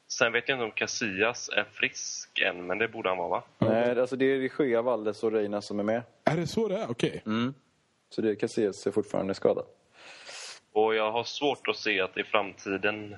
[0.07, 3.43] sen vet jag inte om Casillas är frisk än, men det borde han vara, va?
[3.57, 6.01] Nej, alltså det är Gea, Valdes och Reina som är med.
[6.23, 6.91] Är det så det är?
[6.91, 7.23] Okej.
[8.09, 9.65] Så det Casillas är fortfarande skadad.
[10.71, 13.15] Och jag har svårt att se att i framtiden...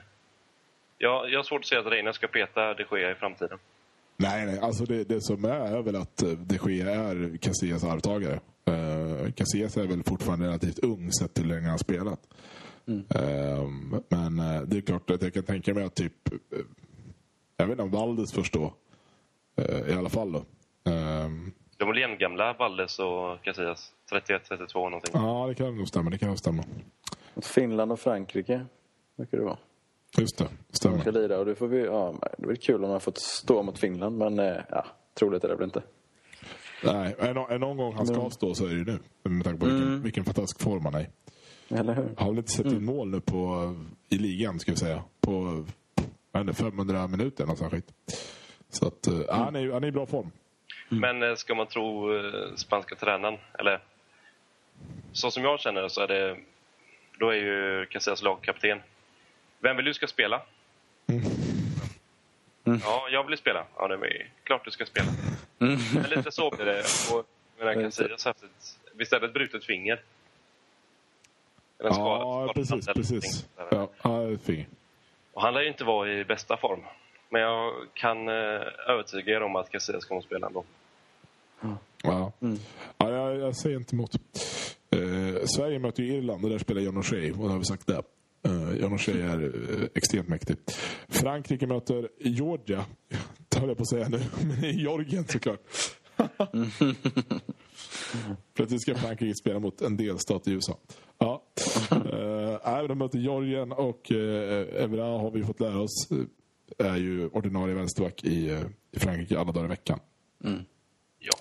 [0.97, 3.59] Ja, jag har svårt att se att Reina ska peta de Gea i framtiden.
[4.17, 4.59] Nej, nej.
[4.59, 8.39] Alltså det, det som är är väl att eh, de Gea är Casillas arvtagare.
[8.69, 12.19] Uh, Casillas är väl fortfarande relativt ung sett till hur länge han har spelat.
[12.87, 13.67] Eh,
[14.09, 16.13] men eh, det är klart att jag kan tänka mig att typ...
[16.33, 16.59] eh,
[17.57, 18.73] jag vet inte om Valdes förstår.
[19.61, 20.37] Uh, I alla fall då.
[20.91, 23.91] Ehm, De är väl jämngamla, Valdes och Casillas.
[24.09, 25.11] 31, 32 någonting.
[25.13, 26.09] Ja, det kan nog stämma.
[26.09, 26.63] Det kan nog stämma.
[27.41, 28.65] Finland och Frankrike,
[29.15, 29.57] verkar det vara.
[30.17, 31.11] Just det, De ska stämmer.
[31.11, 34.17] lira och det, får vi, ja, det blir kul om man fått stå mot Finland,
[34.17, 35.83] men eh, ja, troligt är det väl inte.
[36.83, 38.99] Nej, är, är någon gång han ska stå så är det ju nu.
[39.23, 41.07] Med tanke på vilken, vilken fantastisk form han är i.
[41.69, 42.09] Eller hur?
[42.17, 43.75] Har väl inte sett in mål nu på,
[44.09, 45.03] i ligan, ska vi säga.
[45.21, 45.65] På
[46.31, 47.91] det, 500 minuter eller något sånt skit.
[48.69, 50.31] Så att, eh, han, är, han är i bra form.
[50.89, 52.09] Men eh, ska man tro
[52.55, 53.83] spanska tränaren, eller
[55.11, 56.37] så som jag känner så är det,
[57.19, 58.79] då är ju Casillas lagkapten.
[59.59, 60.41] Vem vill du ska spela?
[62.63, 63.65] Ja, jag vill spela.
[63.77, 65.07] Ja, det är klart du ska spela.
[65.93, 66.79] Men lite så blir det.
[67.13, 67.25] Och,
[67.57, 70.01] jag menar, Casillas har haft ett, visst är det ett brutet finger?
[71.79, 72.85] Eller en skada- Ja, precis.
[72.95, 73.47] precis.
[73.57, 73.89] Ja.
[75.33, 76.79] Och han lär ju inte vara i bästa form.
[77.29, 78.33] Men jag kan eh,
[78.87, 80.63] övertyga er om att Casillas kommer att spela ändå.
[81.61, 81.77] Ja.
[82.97, 84.11] Ja, jag, jag säger inte emot.
[84.89, 87.31] Eh, Sverige möter ju Irland och där spelar John O'Shea.
[87.31, 88.01] Och då har vi sagt det.
[88.47, 90.57] Eh, John O'Shea är eh, extremt mäktig.
[91.07, 92.85] Frankrike möter Georgia.
[93.49, 94.19] Det höll jag på att säga nu.
[94.47, 95.59] Men det är Georgien såklart.
[98.53, 100.77] Plötsligt ska Frankrike spela mot en delstat i USA.
[101.17, 101.43] Ja.
[101.91, 106.07] Eh, de möter Georgien och eh, Evra har vi fått lära oss
[106.77, 109.99] är ju ordinarie vänsterback i, i Frankrike alla dagar i veckan.
[111.19, 111.33] Ja.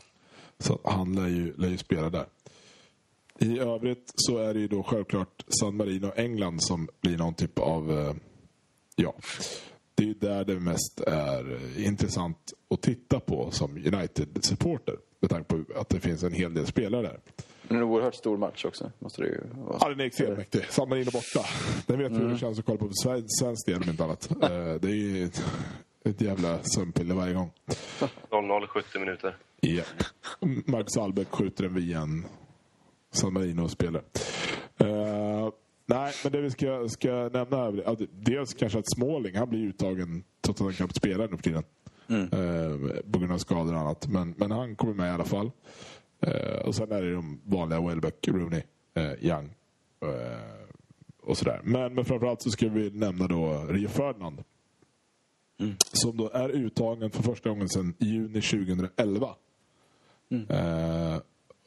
[0.59, 2.27] Så han lär ju, lär ju spela där.
[3.39, 7.35] I övrigt så är det ju då självklart San Marino och England som blir någon
[7.35, 7.91] typ av...
[7.99, 8.15] eh,
[8.99, 9.15] Ja,
[9.95, 14.97] det är ju där det mest är eh, intressant att titta på som United-supporter.
[15.21, 17.21] Med tanke på att det finns en hel del spelare där.
[17.69, 18.93] Men en oerhört stor match också.
[18.99, 19.79] Måste det ju vara.
[19.81, 20.65] Ja, den är extremt mäktig.
[20.71, 21.45] San Marino borta.
[21.87, 24.05] Den vet vi hur det känns att kolla på för sven- svensk del om inte
[24.05, 24.29] annat.
[24.43, 25.45] Eh, Det är ju ett,
[26.05, 27.51] ett jävla sömnpiller varje gång.
[28.31, 29.37] 0-0, 70 minuter.
[29.61, 29.83] Ja.
[30.67, 32.25] Marcus Albeck skjuter den via en
[33.17, 34.03] San Marino-spelare.
[34.81, 35.51] Uh,
[35.87, 40.25] nej, men det vi ska, ska nämna att dels kanske att Småling, han blir uttagen
[40.41, 41.63] trots att han knappt spelar nu för tiden.
[42.09, 44.09] Eh, på grund av skador och annat.
[44.09, 45.51] Men, men han kommer med i alla fall.
[46.21, 48.63] Eh, och sen är det de vanliga Welbeck, Rooney,
[48.99, 49.55] uh, Young
[50.03, 50.67] eh,
[51.23, 51.61] och sådär.
[51.65, 54.45] Men, men framförallt så ska vi nämna då Rio Ferdinand.
[55.93, 59.35] Som då är uttagen för första gången sedan juni 2011.
[60.49, 61.17] Eh,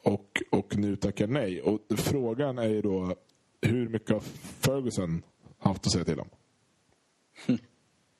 [0.02, 1.62] och, och nu tackar nej.
[1.62, 3.16] Och frågan är ju då
[3.62, 4.20] hur mycket har
[4.66, 5.22] Ferguson
[5.58, 6.28] haft att säga till om?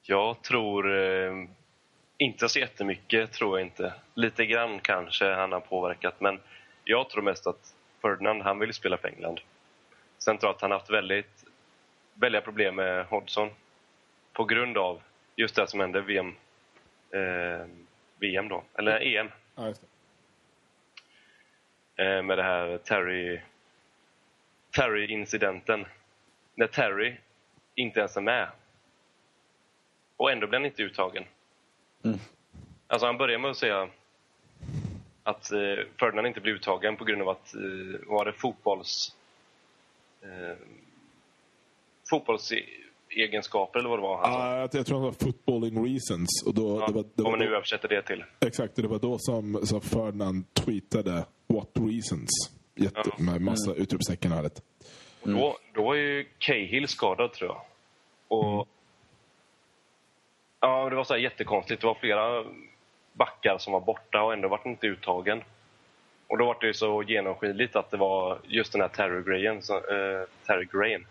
[0.03, 1.33] Jag tror eh,
[2.19, 3.95] inte så jättemycket, tror jag inte.
[4.15, 6.41] Lite grann kanske han har påverkat, men
[6.85, 9.41] jag tror mest att Ferdinand, han vill spela för England.
[10.19, 11.45] Sen tror jag att han har haft väldigt,
[12.15, 13.51] väldiga problem med Hodgson
[14.33, 15.01] på grund av
[15.37, 16.35] just det som hände VM,
[17.11, 17.67] eh,
[18.19, 19.29] VM då, eller EM.
[19.55, 19.73] Ja,
[22.05, 23.41] med det här Terry
[24.77, 25.85] Terry-incidenten.
[26.55, 27.17] När Terry
[27.75, 28.49] inte ens är med.
[30.17, 31.25] Och ändå blir han inte uttagen.
[32.87, 33.89] Alltså han börjar med att säga
[35.23, 35.59] att eh,
[36.01, 37.61] Ferdinand inte blev uttagen på grund av att, eh,
[38.07, 39.17] var det fotbolls...
[40.23, 40.57] Eh,
[42.11, 44.39] fotbollsegenskaper eller vad det var han sa.
[44.39, 46.43] Ah, jag, jag tror det var footballing reasons.
[46.47, 48.25] Och då, Ja, det var, det om var man nu då, översätter det till.
[48.41, 51.25] exakt, det var då som, som Ferdinand tweetade
[51.55, 52.31] What reasons?
[52.75, 53.13] Jätte, Ja.
[53.19, 54.51] Med massa utropstecken här.
[55.23, 57.61] Då, då var ju Cahill skadad tror jag.
[58.39, 58.69] Och
[60.61, 61.81] Ja, det var så jättekonstigt.
[61.81, 62.45] Det var flera
[63.13, 65.43] backar som var borta och ändå var inte uttagen.
[66.27, 69.77] Och då var det ju så genomskinligt att det var just den här terror-grejen, så-
[69.77, 71.07] eh, terror-grejen,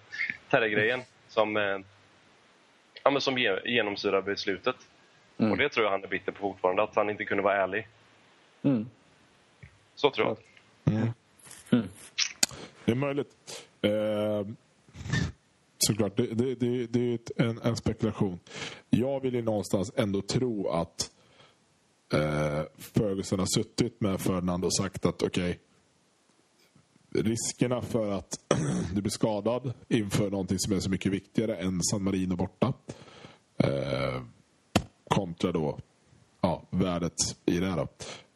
[0.49, 1.79] terror-grejen som, eh,
[3.03, 4.75] ja, men som ge, genomsyrar beslutet.
[5.51, 7.87] Och det tror jag han är bitter på fortfarande, att han inte kunde vara ärlig.
[8.61, 8.89] Mm.
[10.01, 10.37] Så tror jag.
[12.85, 13.67] Det är möjligt.
[13.81, 14.47] Eh,
[15.77, 18.39] såklart, det, det, det, det är ett, en, en spekulation.
[18.89, 21.11] Jag vill ju någonstans ändå tro att
[22.13, 25.59] eh, Ferguson har suttit med Ferdinand och sagt att okej,
[27.15, 28.39] riskerna för att
[28.93, 32.73] du blir skadad inför någonting som är så mycket viktigare än San Marino borta
[33.57, 34.21] eh,
[35.09, 35.79] kontra då
[36.41, 37.77] ja, värdet i det här.
[37.77, 37.87] Då.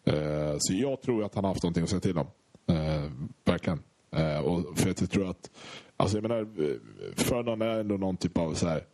[0.03, 2.27] Eh, så jag tror att han har haft någonting att säga till om.
[2.67, 3.11] Eh,
[3.45, 3.79] verkligen.
[4.11, 5.49] Eh, och för att jag tror att,
[5.97, 6.47] alltså jag menar,
[7.15, 8.85] Ferdinand är ändå någon typ av så här,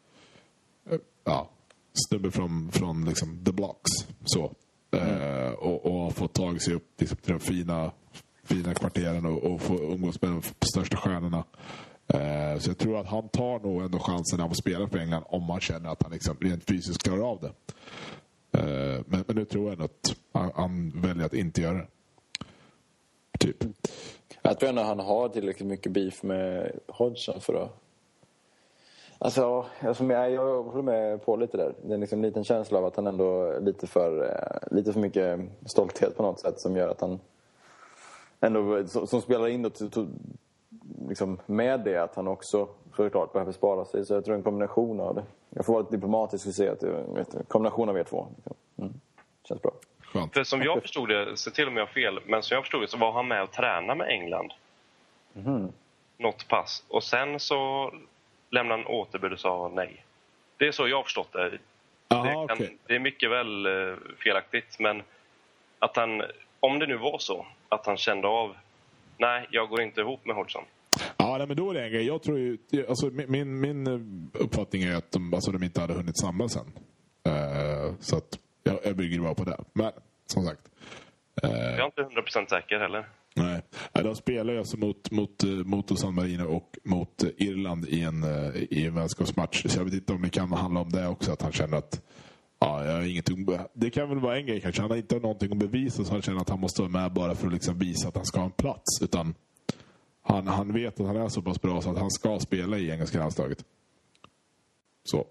[1.24, 1.50] ja,
[1.94, 3.92] snubbe från, från liksom the blocks.
[4.26, 4.54] Så.
[4.92, 7.92] Eh, och, och har fått tag sig upp liksom, till de fina,
[8.44, 11.44] fina kvarteren och, och få umgås med de största stjärnorna.
[12.08, 15.24] Eh, så jag tror att han tar nog ändå chansen av att spela för England
[15.28, 17.52] om han känner att han liksom rent fysiskt klarar av det.
[18.52, 20.16] Eh, men, men nu tror jag ändå att
[20.56, 21.88] han, väljer att inte göra det.
[23.40, 23.58] Typ.
[24.42, 27.76] Jag tror ändå han har tillräckligt mycket beef med Hodgson för att...
[29.22, 31.74] Alltså, alltså jag, jag håller med på lite där.
[31.86, 34.94] Det är liksom en liten känsla av att han ändå är lite för, eh, lite
[34.94, 37.20] för mycket stolthet på något sätt som gör att han
[38.40, 40.08] ändå, som, som spelar in då, till- till-
[41.08, 44.06] liksom med det att han också såklart behöver spara sig.
[44.06, 45.24] Så jag tror en kombination av det.
[45.50, 48.28] Jag får vara lite diplomatisk och säga att det är en kombination av er två.
[48.36, 48.56] Liksom.
[48.78, 48.94] Mm.
[49.48, 49.72] Känns bra.
[50.02, 50.34] Skönt.
[50.34, 52.82] För som jag förstod det, se till om jag har fel, men som jag förstod
[52.82, 54.52] det så var han med och tränade med England.
[56.18, 56.84] Något pass.
[56.88, 57.92] Och sen så
[58.50, 60.06] lämnade han återbud och sa nej.
[60.58, 61.58] Det är så jag har förstått det.
[62.08, 62.78] Jaha, det, kan, okej.
[62.88, 65.04] det är mycket väl eh, felaktigt, men
[65.80, 66.24] att han,
[66.60, 68.56] om det nu var så, att han kände av
[69.18, 70.64] nej, jag går inte ihop med Hodgson.
[71.20, 72.06] Ja, nej, men då är det en grej.
[72.06, 72.58] Jag tror ju,
[72.90, 73.88] alltså, min, min
[74.34, 76.66] uppfattning är att de, alltså, de inte hade hunnit samlas än.
[77.34, 79.58] Uh, så att jag, jag bygger bara på det.
[79.74, 79.92] Men
[80.26, 80.62] som sagt.
[81.44, 83.10] Uh, jag är inte hundra procent säker heller.
[83.36, 83.62] Nej,
[83.94, 88.24] de spelar ju alltså mot, mot, mot San Marino och mot Irland i en,
[88.70, 89.66] i en vänskapsmatch.
[89.66, 91.32] Så jag vet inte om det kan handla om det också.
[91.32, 92.02] Att han känner att
[92.60, 94.82] Ja, jag har ingenting, det kan väl vara en grej kanske.
[94.82, 97.36] Han har inte någonting att bevisa så han känner att han måste vara med bara
[97.36, 99.02] för att liksom visa att han ska ha en plats.
[99.02, 99.36] Utan
[100.30, 102.92] han, han vet att han är så pass bra så att han ska spela i
[102.92, 103.66] engelska landslaget.
[105.04, 105.26] Så.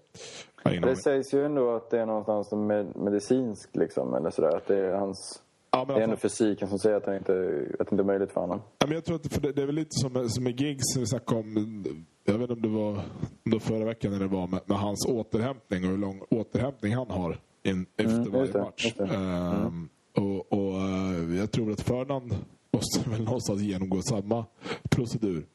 [0.63, 4.57] Det sägs ju ändå att det är någonstans med, medicinskt liksom, eller sådär.
[4.57, 5.43] Att det är hans...
[5.71, 7.33] Ja, det är ändå fysiken som säger att, han inte,
[7.79, 8.61] att det inte är möjligt för honom.
[8.79, 10.83] Ja, men jag tror att för det, det är väl lite som, som med gigs
[10.93, 11.85] som vi snackade om.
[12.23, 13.01] Jag vet inte om det var, om
[13.43, 16.95] det var förra veckan när det var med, med, hans återhämtning och hur lång återhämtning
[16.95, 18.93] han har in, efter mm, varje det, match.
[18.97, 19.65] Mm.
[19.65, 22.35] Um, och, och uh, jag tror att Ferdinand
[22.71, 24.45] måste väl någonstans genomgå samma
[24.89, 25.45] procedur.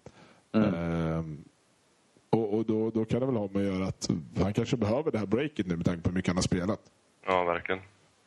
[0.52, 0.74] Mm.
[0.74, 1.44] Um,
[2.30, 4.08] och, och då, då, kan det väl ha med att göra att
[4.38, 6.80] han kanske behöver det här breaket nu med tanke på hur mycket han har spelat.
[7.26, 7.80] Ja, verkligen.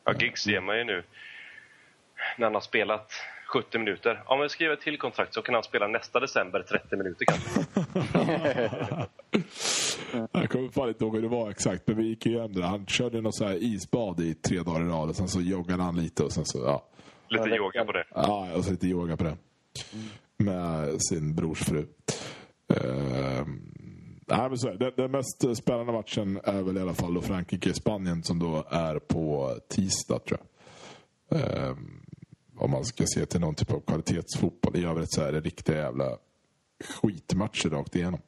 [0.03, 1.03] Ja, gigs ser man ju nu
[2.38, 3.11] när han har spelat
[3.47, 4.23] 70 minuter.
[4.25, 7.61] Om vi skriver ett till kontrakt så kan han spela nästa december 30 minuter kanske.
[10.31, 12.61] jag kommer fan inte ihåg hur det var exakt, men vi gick ju hem där.
[12.61, 15.83] Han körde något så här isbad i tre dagar i rad och sen så joggade
[15.83, 16.85] han lite och sen så, ja.
[17.30, 18.05] Lite yoga på det.
[18.15, 19.38] Ja, och så lite yoga på det.
[20.38, 21.80] Med sin brors fru.
[21.80, 23.47] Uh,
[24.28, 28.23] nej, men så den, den, mest spännande matchen är väl i alla fall då Frankrike-Spanien
[28.23, 31.39] som då är på tisdag tror jag.
[31.39, 31.78] Uh,
[32.57, 34.75] om man ska se till någon typ av kvalitetsfotboll.
[34.75, 36.17] I övrigt så är det riktiga jävla
[36.84, 38.19] skitmatcher rakt igenom.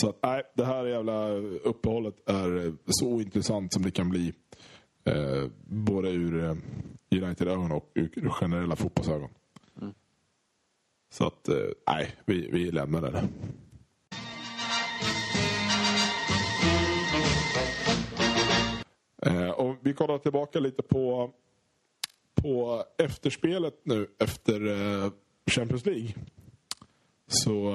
[0.00, 1.28] Så att, nej, det här jävla
[1.64, 4.34] uppehållet är så ointressant som det kan bli.
[5.06, 6.56] Eh, både ur eh,
[7.22, 9.30] United-ögon och ur generella fotbollsögon.
[9.80, 9.94] Mm.
[11.10, 13.28] Så att, eh, nej, vi, vi lämnar det.
[19.22, 21.32] Eh, och vi kollar tillbaka lite på
[22.42, 24.60] på efterspelet nu efter
[25.50, 26.14] Champions League.
[27.26, 27.72] Så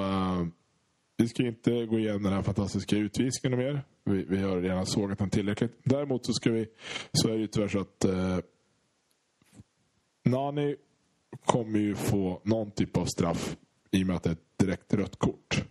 [1.17, 3.83] vi ska inte gå igenom den här fantastiska utvisningen mer.
[4.03, 5.79] Vi, vi har redan sågat den tillräckligt.
[5.83, 6.67] Däremot så, ska vi,
[7.13, 8.39] så är det ju tyvärr så att uh,
[10.23, 10.75] Nani
[11.45, 13.57] kommer ju få någon typ av straff
[13.91, 15.65] i och med att det är ett direkt rött kort.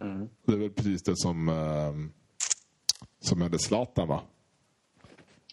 [0.00, 0.28] Mm.
[0.46, 1.94] Det är väl precis det som, uh,
[3.20, 4.22] som hände Zlatan va?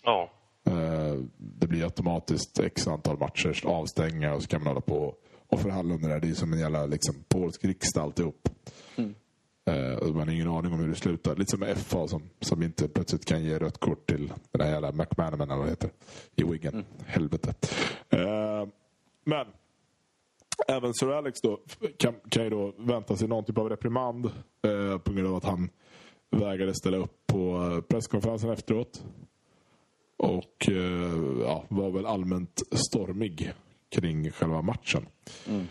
[0.04, 0.32] Ja.
[0.68, 5.16] Eh, det blir automatiskt x antal matchers avstängningar och så kan man hålla på
[5.48, 6.20] och förhandla om det där.
[6.20, 8.50] Det är som en jävla liksom, polsk riksdag alltihop.
[8.96, 9.16] Mm.
[9.70, 11.36] Uh, man har ingen aning om hur det slutar.
[11.36, 14.92] Lite som FA som, som inte plötsligt kan ge rött kort till den här jävla
[14.92, 15.90] McManaman eller vad heter.
[16.36, 16.74] I Wigan.
[16.74, 16.86] Mm.
[17.06, 17.54] Helvete.
[18.14, 18.70] Uh,
[19.24, 19.48] men
[20.68, 21.60] även Sir Alex då
[21.98, 25.46] kan, kan ju då vänta sig någon typ av reprimand uh, på grund av att
[25.46, 25.70] han
[26.30, 29.04] vägrade ställa upp på presskonferensen efteråt.
[30.18, 33.54] Och eh, ja, var väl allmänt stormig
[33.90, 35.08] kring själva matchen.
[35.48, 35.68] Mm.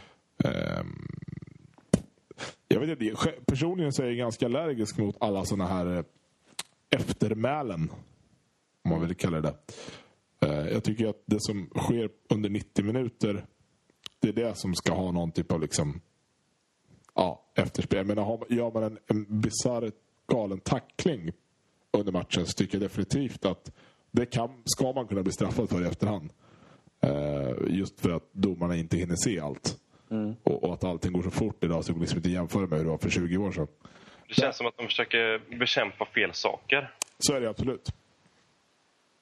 [2.69, 6.05] Jag vet inte, personligen så är jag ganska allergisk mot alla såna här eh,
[6.91, 7.91] eftermälen.
[8.85, 9.55] Om man vill kalla det
[10.41, 13.47] eh, Jag tycker att det som sker under 90 minuter
[14.21, 16.01] det är det som ska ha någon typ av liksom
[17.15, 17.97] ja, efterspel.
[17.97, 19.93] Jag menar, gör man en, en bisarr
[20.27, 21.31] galen tackling
[21.91, 23.73] under matchen så tycker jag definitivt att
[24.11, 26.33] det kan, ska man kunna bli straffad för i efterhand.
[27.01, 29.79] Eh, just för att domarna inte hinner se allt.
[30.11, 30.37] Mm.
[30.43, 32.79] Och, och, att allting går så fort idag så går det liksom inte jämföra med
[32.79, 33.67] hur det var för 20 år sedan.
[34.29, 36.91] Det känns som att de försöker bekämpa fel saker.
[37.19, 37.89] Så är det absolut.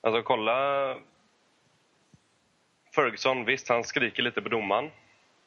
[0.01, 0.97] Alltså kolla...
[2.95, 4.91] Ferguson, visst han skriker lite på domaren.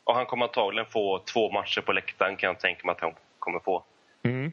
[0.03, 3.13] Och han kommer antagligen få två matcher på läktaren kan jag tänka mig att han
[3.39, 3.83] kommer få.
[4.23, 4.51] Mm.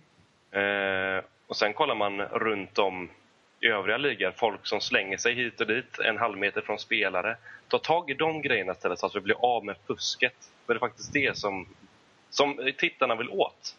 [0.51, 3.09] Eh, och sen kollar man runt om
[3.69, 4.31] övriga ligor.
[4.37, 7.37] Folk som slänger sig hit och dit, en halv meter från spelare.
[7.69, 10.37] Ta tag i de grejerna istället så att vi blir av med fusket.
[10.67, 11.67] För det är faktiskt det som,
[12.31, 13.77] som tittarna vill åt.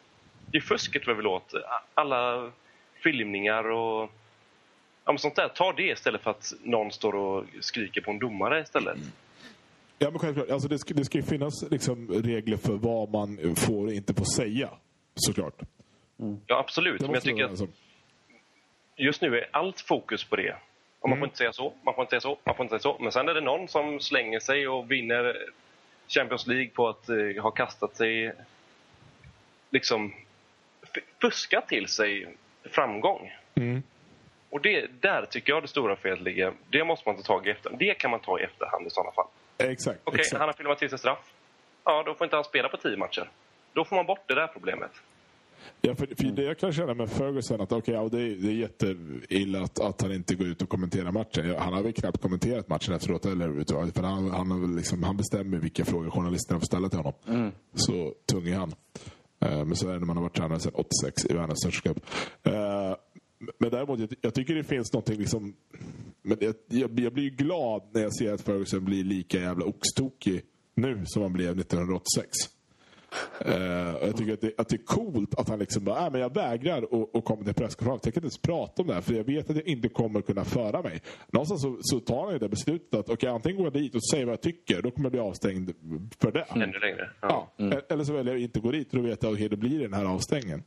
[0.52, 1.54] Det är fusket vi vill åt.
[1.94, 2.52] Alla
[2.94, 4.12] filmningar och
[5.06, 5.48] ja, sånt där.
[5.48, 8.98] Ta det istället för att någon står och skriker på en domare istället.
[9.98, 10.50] Ja, men självklart.
[10.50, 14.14] Alltså det, ska, det ska ju finnas liksom regler för vad man får och inte
[14.14, 14.70] får säga.
[15.16, 15.62] Såklart.
[16.20, 16.38] Mm.
[16.48, 17.02] Ja, absolut.
[17.02, 17.62] Men jag tycker att
[18.96, 20.56] just nu är allt fokus på det.
[21.00, 21.28] Och man får mm.
[21.28, 22.98] inte säga så, man får inte säga så, man får inte säga så.
[23.00, 25.38] Men sen är det någon som slänger sig och vinner
[26.08, 28.34] Champions League på att uh, ha kastat sig,
[29.70, 30.14] liksom
[31.22, 33.34] fuskat till sig framgång.
[33.56, 33.84] Mm.
[34.50, 36.54] Och det, där tycker jag det stora felet ligger.
[36.70, 37.72] Det måste man ta tag i efter.
[37.80, 39.28] Det kan man ta i efterhand i sådana fall.
[39.58, 40.00] Exakt.
[40.04, 41.34] Okej, okay, han har filmat till sig straff.
[41.84, 43.30] Ja, då får inte han spela på tio matcher.
[43.74, 44.92] då får man bort det där problemet.
[45.82, 48.48] Ja, för, för det jag kan känna med Ferguson att okay, ja, det, är, det
[48.48, 51.56] är jätteilla att, att han inte går ut och kommenterar matchen.
[51.60, 53.96] Han har väl knappt kommenterat matchen efteråt eller överhuvudtaget.
[53.96, 57.14] För han, han, liksom, han bestämmer vilka frågor journalisterna får ställa till honom.
[57.28, 57.52] Mm.
[57.74, 58.70] Så tung är han.
[59.46, 61.98] Uh, men så är det när man har varit tränare sedan 86 i världens mästerskap.
[62.48, 62.96] Uh,
[63.60, 65.56] men däremot, jag, jag, tycker det finns någonting liksom...
[66.22, 70.42] Men jag, jag, jag blir glad när jag ser att Ferguson blir lika jävla oxtokig
[70.76, 72.55] nu som han blev 1986.
[73.46, 73.54] Uh,
[74.02, 76.34] jag tycker att det, att det, är coolt att han liksom bara, äh, men jag
[76.34, 78.02] vägrar att komma till presskonferens.
[78.04, 80.22] Jag kan inte ens prata om det här för jag vet att jag inte kommer
[80.22, 81.02] kunna föra mig.
[81.28, 84.06] Någonstans så, så tar han ju det beslutet att okay, antingen går jag dit och
[84.12, 85.72] säger vad jag tycker, då kommer jag bli avstängd
[86.20, 86.46] för det.
[86.50, 87.10] Ännu längre.
[87.22, 87.52] Ja.
[87.58, 87.66] ja.
[87.66, 87.80] Mm.
[87.90, 89.56] Eller så väljer jag att inte gå dit och då vet jag att okay, då
[89.56, 90.64] blir det den här avstängningen.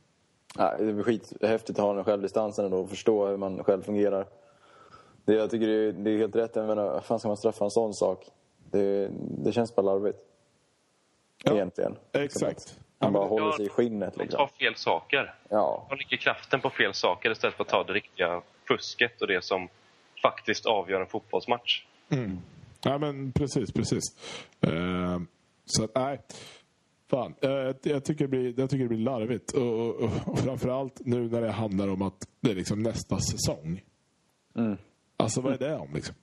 [0.57, 4.25] Ja, det är skithäftigt att ha den självdistansen och förstå hur man själv fungerar.
[5.25, 6.55] Det, jag tycker det är, det är helt rätt.
[6.55, 8.25] Jag menar, vad fan ska man straffa en sån sak?
[8.71, 9.11] Det,
[9.43, 10.19] det känns bara larvigt.
[11.43, 11.95] Ja, Egentligen.
[12.13, 12.79] Exakt.
[12.99, 14.17] Han bara håller sig i skinnet.
[14.17, 14.37] Liksom.
[14.37, 15.35] tar fel saker.
[15.49, 15.85] Ja.
[15.89, 19.43] Man lägger kraften på fel saker istället för att ta det riktiga fusket och det
[19.43, 19.67] som
[20.21, 21.85] faktiskt avgör en fotbollsmatch.
[22.09, 22.37] Mm.
[22.83, 24.03] Ja, men precis, precis.
[24.67, 25.19] Uh,
[25.65, 26.19] så att, nej.
[27.09, 29.51] Fan, jag, jag, tycker det blir, jag tycker det blir larvigt.
[29.51, 33.81] Och, och, och framförallt nu när det handlar om att det är liksom nästa säsong.
[34.55, 34.77] Mm.
[35.17, 36.15] Alltså vad är det om liksom?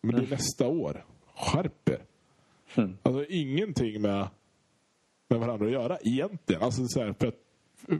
[0.00, 0.30] Men det är mm.
[0.30, 1.04] nästa år.
[1.34, 2.00] Skärp er.
[2.74, 2.98] Mm.
[3.02, 4.28] Alltså ingenting med,
[5.28, 6.62] med varandra att göra egentligen.
[6.62, 7.34] Alltså så här, för att,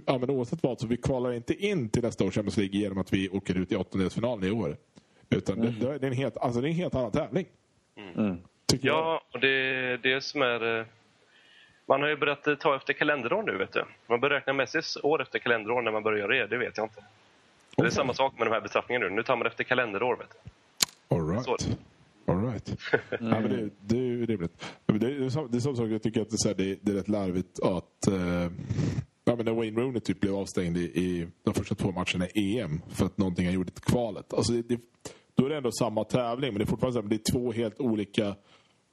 [0.07, 2.99] ja, men oavsett vad så vi kvalar inte in till nästa års Champions League genom
[2.99, 4.77] att vi åker ut i åttondelsfinalen i år.
[5.31, 5.74] Utan mm.
[5.81, 7.47] det, det, är en helt, alltså det är en helt annan tävling.
[8.16, 8.39] Mm.
[8.81, 10.87] ja, och det är det som är eh,
[11.87, 13.85] man har ju börjat ta efter kalenderår nu, vet du.
[14.07, 16.85] Man börjar räkna Messis år efter kalenderår när man börjar göra det, det vet jag
[16.85, 16.99] inte.
[16.99, 17.83] Okay.
[17.85, 19.14] Det är samma sak med de här bestraffningarna nu.
[19.14, 21.16] Nu tar man efter kalenderår, vet du.
[21.16, 21.45] All right.
[21.45, 21.57] Så.
[22.29, 22.68] All right.
[23.20, 23.33] mm.
[23.33, 24.64] ja, men det, det är ju rimligt.
[24.87, 27.09] Det, är, det är samma sak, jag tycker att det är, det, det är rätt
[27.09, 28.07] larvigt att...
[28.09, 28.51] Eh,
[29.24, 32.61] ja, men när Wayne Rooney typ blev avstängd i, i de första två matcherna i
[32.61, 34.35] EM för att någonting han gjorde i kvalet.
[34.35, 34.81] Alltså det,
[35.35, 37.81] då är det ändå samma tävling, men det är fortfarande så det är två helt
[37.81, 38.37] olika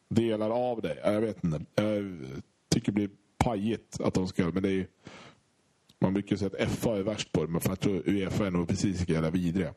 [0.09, 0.97] delar av det.
[1.03, 1.65] Jag vet inte.
[1.75, 2.19] Jag
[2.69, 4.43] tycker det blir pajigt att de ska...
[4.43, 4.87] Men det är
[6.03, 8.51] man brukar säga att FA är värst på det, men för jag tror Uefa är
[8.51, 9.73] nog precis lika jävla vidriga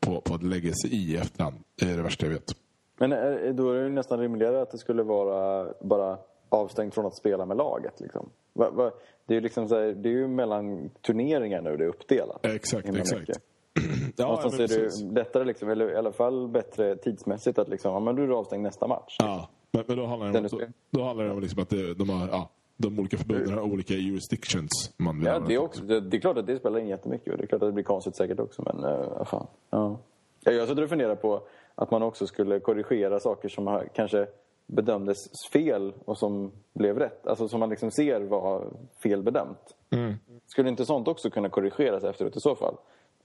[0.00, 1.56] på, på att lägga sig i efterhand.
[1.80, 2.56] Det är det värsta jag vet.
[2.98, 6.18] Men är, då är det nästan rimligare att det skulle vara bara
[6.48, 8.00] avstängt från att spela med laget.
[8.00, 8.30] Liksom.
[8.52, 8.90] Va, va,
[9.26, 12.46] det, är ju liksom här, det är ju mellan turneringar nu det är uppdelat.
[12.46, 13.30] Exakt, exakt.
[14.16, 18.00] ja, Någonstans är det lättare, liksom, eller i alla fall bättre tidsmässigt att liksom, ja,
[18.00, 19.16] men du är avstängd nästa match.
[19.18, 21.94] Ja, men, men då handlar det om, då, då handlar det om liksom att det,
[21.94, 22.28] de har...
[22.28, 26.16] Ja, de olika förbunden har olika jurisdictions man vill ja, det är, också, det, det,
[26.16, 28.16] är klart att det spelar in jättemycket och det är klart att det blir konstigt
[28.16, 29.46] säkert också men uh, fan.
[29.70, 29.98] Ja.
[30.44, 31.42] Jag satt och funderade på
[31.74, 34.26] att man också skulle korrigera saker som har, kanske
[34.66, 35.16] bedömdes
[35.52, 37.26] fel och som blev rätt.
[37.26, 38.64] Alltså som man liksom ser var
[39.02, 39.74] fel bedömt.
[39.90, 40.14] Mm.
[40.46, 42.76] Skulle inte sånt också kunna korrigeras efteråt i så fall?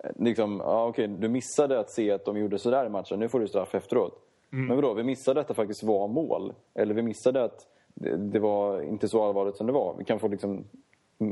[0.04, 3.30] Eh, liksom, ja, okej, du missade att se att de gjorde sådär i matchen, nu
[3.30, 4.14] får du straff efteråt.
[4.54, 4.68] Mm.
[4.68, 6.54] Men vadå, vi missade att det faktiskt var mål.
[6.74, 9.96] Eller vi missade att det, det, var inte så allvarligt som det var.
[9.98, 10.66] Vi kan få liksom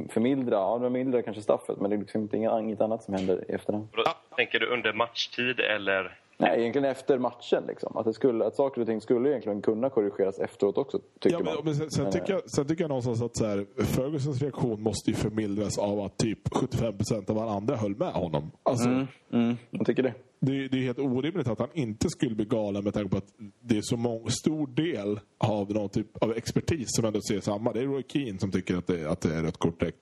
[0.10, 3.54] förmildra, ja det mildrar kanske straffet men det är liksom inget annat som händer i
[3.54, 3.88] efterhand.
[4.36, 7.64] Tänker du under matchtid eller Nej, egentligen efter matchen.
[7.68, 7.98] Liksom.
[7.98, 11.44] Att, det skulle, att saker och ting skulle egentligen kunna korrigeras efteråt också, tycker ja,
[11.44, 11.66] men, man.
[11.66, 15.10] Men sen, sen, tycker jag, sen tycker jag någonstans att så här, Fergusons reaktion måste
[15.10, 18.52] ju förmildras av att typ 75% av alla andra höll med honom.
[18.64, 20.14] Alltså, mm, mm, jag tycker det.
[20.40, 23.34] Det, det är helt orimligt att han inte skulle bli galen med tanke på att
[23.60, 27.74] det är så mång, stor del av någon typ av expertis som ändå ser samma.
[27.74, 29.98] Det är Roy Keane som tycker att det, att det är rött kort direkt.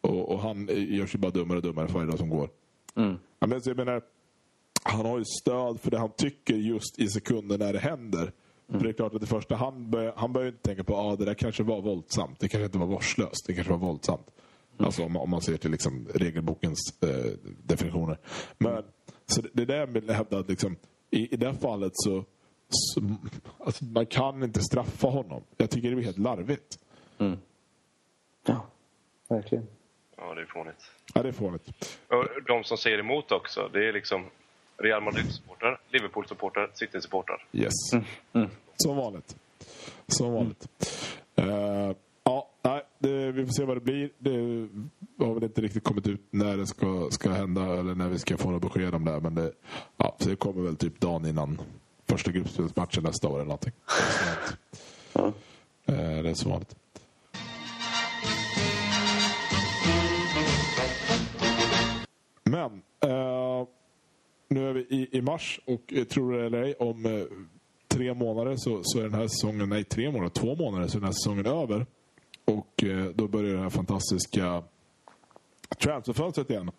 [0.00, 2.50] Och, och, han gör sig bara dummare och dummare för varje dag som går.
[2.96, 3.16] Mm.
[3.38, 4.02] Ja, men, jag menar,
[4.82, 8.22] han har ju stöd för det han tycker just i sekunden när det händer.
[8.22, 8.80] Mm.
[8.80, 11.04] För det är klart att det första han börjar, han börjar inte tänka på att
[11.04, 12.40] ah, det där kanske var våldsamt.
[12.40, 13.46] Det kanske inte var vårdslöst.
[13.46, 14.26] Det kanske var våldsamt.
[14.74, 14.86] Mm.
[14.86, 17.32] Alltså om, om, man ser till liksom regelbokens eh,
[17.62, 18.18] definitioner.
[18.58, 18.82] Men
[19.30, 20.76] så det, det är det jag vill hävda att liksom,
[21.10, 22.24] i, i det fallet så,
[22.68, 23.00] så
[23.58, 25.42] alltså, man kan inte straffa honom.
[25.56, 26.78] Jag tycker det blir helt larvigt.
[27.18, 27.38] Mm.
[28.46, 28.66] Ja,
[29.28, 29.66] verkligen.
[30.16, 30.90] Ja, det är fånigt.
[31.14, 31.96] Ja, det är fånigt.
[32.08, 34.24] Och de som säger emot också, det är liksom
[34.76, 37.44] Real Madrid-supportrar, Liverpool-supportrar, City-supportrar.
[37.52, 37.92] Yes.
[37.92, 38.04] Mm.
[38.32, 38.50] Mm.
[38.76, 39.36] Som vanligt.
[40.06, 40.68] Som vanligt.
[41.40, 44.10] Uh, ja, nej, det, vi får se vad det blir.
[44.18, 44.68] Det
[45.24, 48.36] har väl inte riktigt kommit ut när det ska, ska hända eller när vi ska
[48.36, 49.20] få något besked om det.
[49.20, 49.52] Men det,
[49.96, 51.60] ja, det kommer väl typ dagen innan
[52.08, 53.72] första gruppspelsmatchen nästa år eller någonting.
[55.84, 56.76] Det är, det är som vanligt.
[62.44, 62.72] Men
[63.10, 63.66] uh,
[64.48, 67.22] nu är vi i, i mars och eh, tror det eller ej, om eh,
[67.88, 71.00] tre månader så, så är den här säsongen, nej tre månader, två månader så är
[71.00, 71.86] den här säsongen över.
[72.44, 74.62] Och eh, då börjar det här fantastiska
[75.78, 76.70] transferfönstret igen.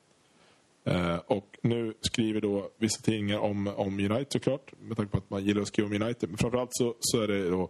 [0.84, 5.30] Eh, och nu skriver då vissa tidningar om, om United såklart, med tanke på att
[5.30, 6.30] man gillar att skriva om United.
[6.30, 7.70] Men framförallt så, så är det då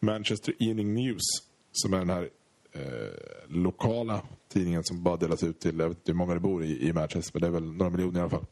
[0.00, 1.22] Manchester Evening News
[1.72, 2.30] som är den här
[2.72, 2.80] eh,
[3.48, 6.88] lokala tidningen som bara delas ut till, jag vet inte hur många det bor i,
[6.88, 8.46] i Manchester, men det är väl några miljoner i alla fall.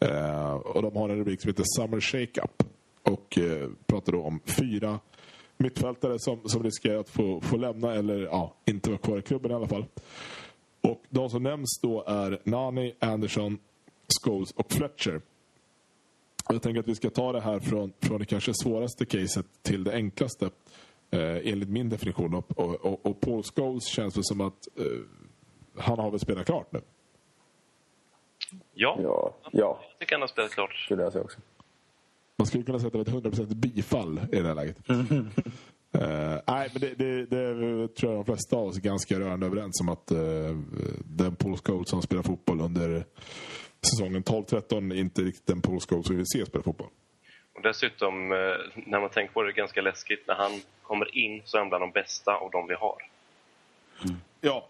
[0.00, 2.62] Eh, och de har en rubrik som heter Summer Shake-Up
[3.02, 4.98] och eh, pratar då om fyra
[5.56, 9.50] mittfältare som, som riskerar att få, få lämna eller ja, inte vara kvar i klubben
[9.50, 9.84] i alla fall.
[10.88, 13.58] Och de som nämns då är Nani, Anderson,
[14.22, 15.20] Scholes och Fletcher.
[16.48, 19.84] Jag tänker att vi ska ta det här från, från det kanske svåraste caset till
[19.84, 20.50] det enklaste.
[21.10, 22.34] Eh, enligt min definition.
[22.34, 24.84] Och, och, och Paul Scholes känns det som att eh,
[25.76, 26.80] han har väl spelat klart nu.
[28.74, 30.74] Ja, Ja, ja, jag tycker han har spelat klart.
[30.74, 31.40] skulle jag säga också.
[32.36, 34.78] Man skulle kunna säga att det var ett 100% bifall i det här läget.
[35.92, 39.46] Eh, nej, men det, det, det tror jag de flesta av oss är ganska rörande
[39.46, 40.58] överens om att uh,
[41.04, 43.04] den Paul Scholes som spelar fotboll under
[43.90, 46.88] säsongen 12-13 är inte riktigt den Paul Scholes vi vill se spela fotboll.
[47.58, 48.38] Och dessutom, eh,
[48.74, 50.26] när man tänker på det, är det ganska läskigt.
[50.26, 52.96] När han kommer in så är han bland de bästa av de vi har.
[54.40, 54.68] Ja,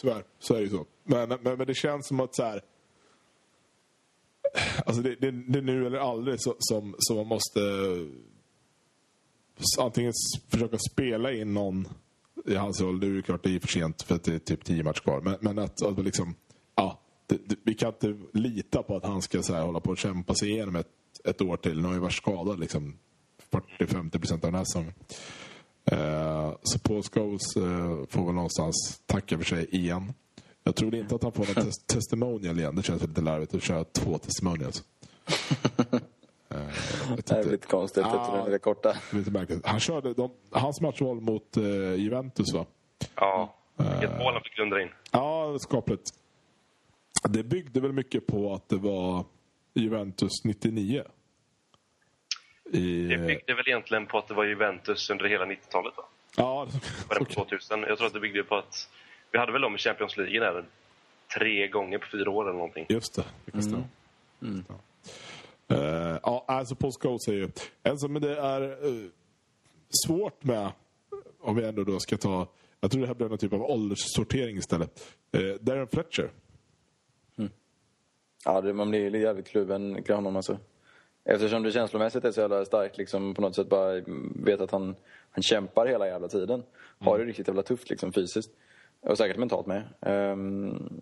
[0.00, 0.24] tyvärr.
[0.38, 0.86] Så är det ju så.
[1.04, 2.62] Men, men, men det känns som att så här...
[4.86, 7.60] Alltså det, det, det är nu eller aldrig så, som, som man måste
[9.78, 10.12] antingen
[10.48, 11.88] försöka spela in någon
[12.46, 13.00] i hans roll.
[13.00, 15.00] Det är ju klart det är för sent för att det är typ tio matcher
[15.00, 15.20] kvar.
[15.20, 16.34] Men, men att, att liksom,
[16.74, 19.90] ja, det, det, vi kan inte lita på att han ska så här, hålla på
[19.90, 20.88] och kämpa sig igenom ett,
[21.24, 21.80] ett år till.
[21.80, 22.98] Nu har ju varit skadad liksom
[23.50, 24.92] 40-50 procent av den här säsongen.
[25.84, 30.12] Eh, så Paul Scholes eh, får väl någonstans tacka för sig igen.
[30.64, 32.76] Jag tror inte att han får något tes- testimonial igen.
[32.76, 34.84] Det känns lite larvigt att köra två testimonials.
[37.10, 38.20] Eh, Det är lite konstigt Ja.
[38.22, 38.96] efter den lite korta.
[39.12, 39.66] Lite märkligt.
[39.66, 42.66] Han körde de, hans matchval mot eh, Juventus va?
[43.14, 44.88] Ja, vilket mål han fick runda in.
[45.12, 46.10] Ja, skapligt.
[47.28, 49.24] Det byggde väl mycket på att det var
[49.74, 51.02] Juventus 99.
[52.72, 56.04] I, Det byggde väl egentligen på att det var Juventus under hela 90-talet va?
[56.36, 56.66] ja,
[57.08, 57.80] Början på 2000.
[57.82, 58.88] Jag tror att det byggde på att
[59.32, 60.64] vi hade väl dem i Champions League där
[61.38, 62.86] tre gånger på fyra år eller någonting.
[62.88, 63.84] Just det, det kan stämma.
[65.70, 65.76] Ja.
[65.76, 67.48] Eh, ja, alltså Scholes är ju...
[67.82, 69.10] Alltså, men det är eh,
[70.06, 70.72] svårt med,
[71.40, 72.46] om vi ändå då ska ta...
[72.80, 75.16] Jag tror det här blir någon typ av ålderssortering istället.
[75.36, 76.30] Uh, Darren Fletcher.
[78.44, 80.58] Ja, det, man blir jävligt kluven kring honom alltså.
[81.24, 84.02] Eftersom det känslomässigt är så jävla starkt liksom på något sätt bara
[84.34, 84.94] vet att han,
[85.30, 86.62] han kämpar hela jävla tiden.
[86.98, 88.50] Har det riktigt jävla tufft liksom fysiskt.
[89.00, 89.82] Och säkert mentalt med.
[90.00, 91.00] Ehm,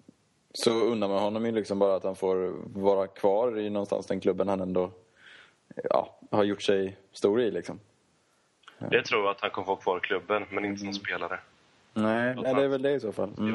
[0.54, 4.20] så undrar man honom ju liksom bara att han får vara kvar i någonstans den
[4.20, 4.90] klubben han ändå
[5.90, 7.80] ja, har gjort sig stor i liksom.
[8.78, 11.40] Det tror jag att han kommer få kvar i klubben, men inte som spelare.
[11.94, 13.30] Nej, nej det är väl det i så fall.
[13.38, 13.54] Mm.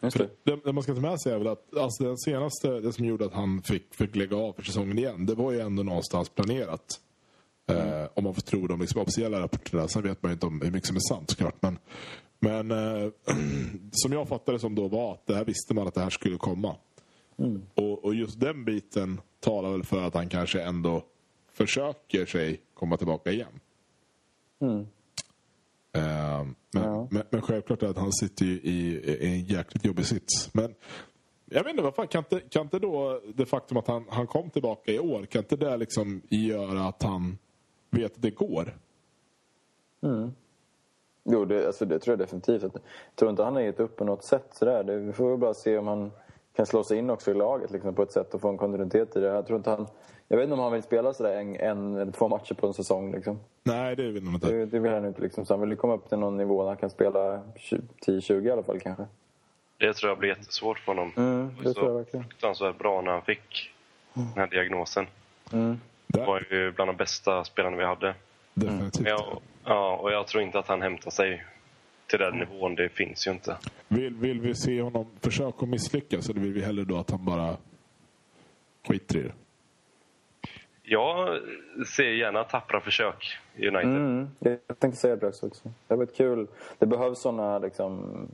[0.00, 0.28] Just det.
[0.42, 3.04] Det, det man ska ta med sig är väl att alltså den senaste, det som
[3.04, 6.28] gjorde att han fick, fick lägga av för säsongen igen, det var ju ändå någonstans
[6.28, 7.00] planerat.
[7.68, 9.88] Eh, om man får tro de liksom, officiella rapporterna.
[9.88, 11.62] Sen vet man ju inte om hur mycket som är sant såklart.
[11.62, 11.78] Men,
[12.38, 13.10] men eh,
[13.92, 16.36] som jag fattade som då var att det här visste man att det här skulle
[16.38, 16.76] komma.
[17.74, 21.02] Och, och just den biten talar väl för att han kanske ändå
[21.52, 23.60] försöker sig komma tillbaka igen.
[24.60, 24.80] Mm.
[25.92, 27.08] Eh, men, Ja.
[27.10, 30.54] men, men självklart är att han sitter ju i, i en jäkligt jobbig sits.
[30.54, 30.74] Men
[31.44, 34.26] jag vet inte, vad fan, kan, inte, kan inte då det faktum att han, han
[34.26, 37.38] kom tillbaka i år, kan inte det liksom göra att han
[37.90, 38.74] vet att det går?
[41.24, 42.64] Jo, det, alltså det tror jag definitivt.
[42.64, 44.46] Att, jag tror inte han har gett upp på något sätt.
[44.52, 44.84] Sådär.
[44.84, 46.10] Det, vi får väl bara se om han
[46.56, 49.16] kan slå sig in också i laget liksom, på ett sätt och få en kontinuitet
[49.16, 49.26] i det.
[49.26, 49.86] Jag, tror inte han,
[50.28, 52.74] jag vet inte om han vill spela sådär en, en eller två matcher på en
[52.74, 53.12] säsong.
[53.12, 53.38] Liksom.
[53.62, 54.52] Nej, det vill han inte.
[54.52, 55.22] Det, det vill han inte.
[55.22, 55.46] Liksom.
[55.46, 57.42] Så han vill komma upp till någon nivå där han kan spela
[58.06, 59.06] 10-20 i alla fall kanske.
[59.78, 61.12] Det tror jag blir jättesvårt för honom.
[61.16, 62.24] Mm, var det ju tror jag så verkligen.
[62.24, 63.70] fruktansvärt bra när han fick
[64.14, 65.06] den här diagnosen.
[65.52, 65.80] Mm.
[66.06, 68.14] Det var ju bland de bästa spelarna vi hade.
[68.54, 69.02] definitivt.
[69.02, 71.44] Men jag, ja, och jag tror inte att han hämtar sig
[72.06, 72.74] till den nivån.
[72.74, 73.56] Det finns ju inte.
[73.88, 77.24] Vill, vill vi se honom försöka att misslyckas eller vill vi hellre då att han
[77.24, 77.56] bara
[78.88, 79.32] skiter i det?
[80.82, 81.40] Jag
[81.96, 83.96] ser gärna tappra försök i United.
[83.96, 85.48] Mm, jag tänkte säga det också.
[85.62, 86.46] Det har varit kul.
[86.78, 88.28] Det behövs såna, liksom,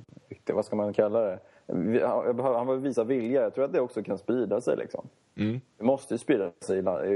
[0.47, 1.39] vad ska man kalla det?
[1.69, 1.93] Han
[2.37, 3.43] behöver- visa vilja.
[3.43, 4.77] Jag tror att det också kan sprida sig.
[4.77, 5.09] Liksom.
[5.37, 5.61] Mm.
[5.79, 7.15] Det måste ju sprida sig i, i,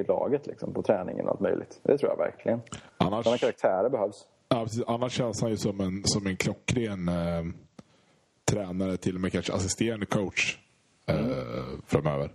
[0.00, 1.80] i, laget, liksom, på träningen och allt möjligt.
[1.82, 2.60] Det tror jag verkligen.
[2.98, 4.26] Annars, Sådana karaktärer behövs.
[4.48, 7.44] ja, precis, annars känns han ju som en, som en klockren eh,
[8.44, 10.58] tränare, till och med kanske assisterande coach
[11.06, 11.16] eh,
[11.86, 12.30] framöver.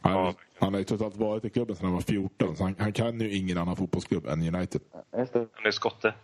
[0.00, 0.34] Han, Ja.
[0.58, 3.20] han har ju totalt varit i klubben sedan han var 14, så han, han kan
[3.20, 4.80] ju ingen annan fotbollsklubb än United.
[5.18, 5.38] Just det.
[5.52, 6.14] Han är skotte.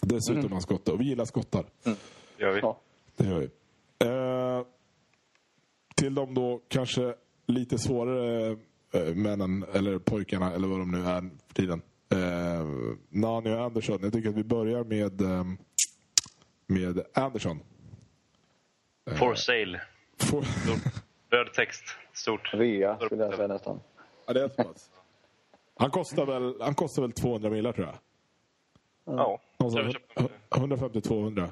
[0.00, 0.92] Dessutom han skottar.
[0.92, 1.64] Och vi gillar skottar.
[2.38, 2.60] Gör vi.
[2.60, 2.78] Ja.
[3.16, 3.50] Det gör vi.
[4.04, 4.66] Eh,
[5.96, 7.14] till de då kanske
[7.46, 8.56] lite svårare
[8.92, 11.82] eh, männen, eller pojkarna, eller vad de nu är för tiden.
[12.12, 12.66] Eh,
[13.08, 13.98] Nani och Andersson.
[14.02, 15.44] Jag tycker att vi börjar med, eh,
[16.66, 17.60] med Andersson.
[19.18, 19.80] For sale.
[20.18, 20.44] Får,
[21.30, 21.84] Röd text.
[22.12, 22.54] Stort.
[22.54, 23.80] Rea skulle jag säga nästan.
[24.26, 24.90] ja, det är så pass.
[25.76, 27.96] Han kostar väl, han kostar väl 200 millar tror jag.
[29.18, 29.40] Ja.
[29.56, 30.30] Alltså, Jag köper det.
[30.76, 31.50] 150-200.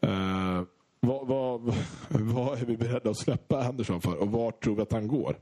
[0.00, 0.62] Eh,
[1.06, 1.60] vad, vad,
[2.08, 5.36] vad är vi beredda att släppa Andersson för och vart tror vi att han går?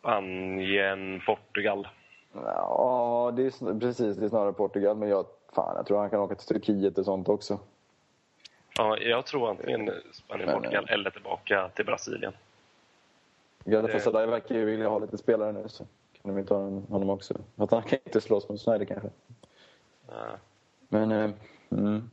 [0.00, 1.88] Spanien, Portugal.
[2.32, 4.16] Ja, det är precis.
[4.16, 4.96] Det är snarare Portugal.
[4.96, 7.58] Men jag, fan, jag tror han kan åka till Turkiet och sånt också.
[8.78, 12.32] Ja, jag tror antingen Spanien, Men, Portugal eh, eller tillbaka till Brasilien.
[13.64, 15.68] Galatasaray verkar ju vilja ha lite spelare nu.
[15.68, 15.84] Så
[16.22, 17.34] kan de inte ha honom också.
[17.56, 19.08] Att han kan inte slåss mot Snyder kanske.
[20.08, 20.26] Ja.
[20.88, 21.12] Men...
[21.12, 21.30] Eh,
[21.70, 22.10] mm.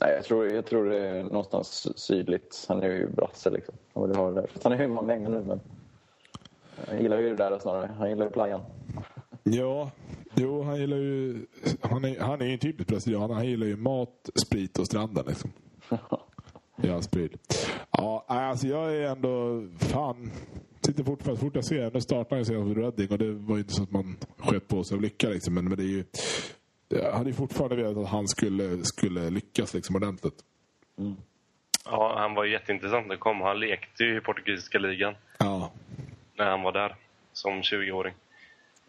[0.00, 2.66] Nej, jag tror, jag tror det är någonstans sydligt.
[2.68, 3.74] Han är ju brasse liksom.
[3.94, 4.50] Han vill ha det där.
[4.62, 5.60] Han är hemma länge nu, men...
[6.88, 7.90] Han gillar ju det där snarare.
[7.98, 8.60] Han gillar ju playan.
[9.48, 9.90] Ja,
[10.34, 11.46] jo, han gillar ju...
[11.80, 13.34] Han är, han är ju en typisk brasilianare.
[13.34, 15.52] Han gillar ju mat, sprit och stranden liksom.
[16.76, 17.68] Ja, sprit.
[17.90, 19.64] Ja, alltså jag är ändå...
[19.78, 20.30] Fan.
[20.80, 23.60] Sitter fortfarande, fort jag ser startade han ju senast med Reading och det var ju
[23.60, 25.54] inte så att man sköt på sig av lycka liksom.
[25.54, 26.04] Men, men det är ju...
[26.88, 30.44] Jag hade fortfarande velat att han skulle, skulle lyckas liksom ordentligt.
[31.84, 33.40] ja, han var ju jätteintressant när det kom.
[33.40, 35.70] Han lekte ju i portugisiska ligan Ja.
[36.36, 36.96] när han var där
[37.32, 38.14] som 20-åring.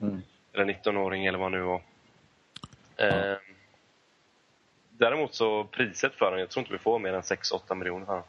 [0.02, 0.22] Mm.
[0.54, 1.82] Eller 19-åring eller vad han nu var.
[2.98, 3.38] Eh,
[4.90, 8.24] däremot så priset för honom, jag tror inte vi får mer än 6-8 miljoner honom.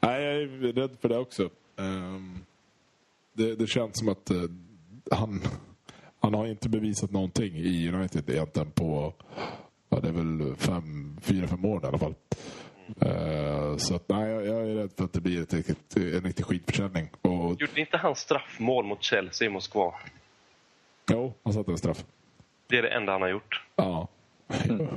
[0.00, 1.50] Nej, jag är rädd för det också.
[1.76, 2.38] Ehm,
[3.32, 4.36] det, det känns som att eh,
[5.10, 5.40] han,
[6.20, 9.14] han har inte bevisat någonting i United egentligen på
[9.88, 12.14] ja, det är väl fem, fyra, fem år i alla fall.
[13.00, 16.20] Eh, så att, nej, jag, jag är rädd för att det blir ett riktigt, en
[16.20, 17.08] riktig skitförsäljning.
[17.22, 19.94] Och, Gjorde inte han straffmål mot Chelsea i Moskva?
[21.10, 22.04] jo, han satte en straff.
[22.66, 23.62] Det är det enda han har gjort.
[23.76, 24.08] Ja.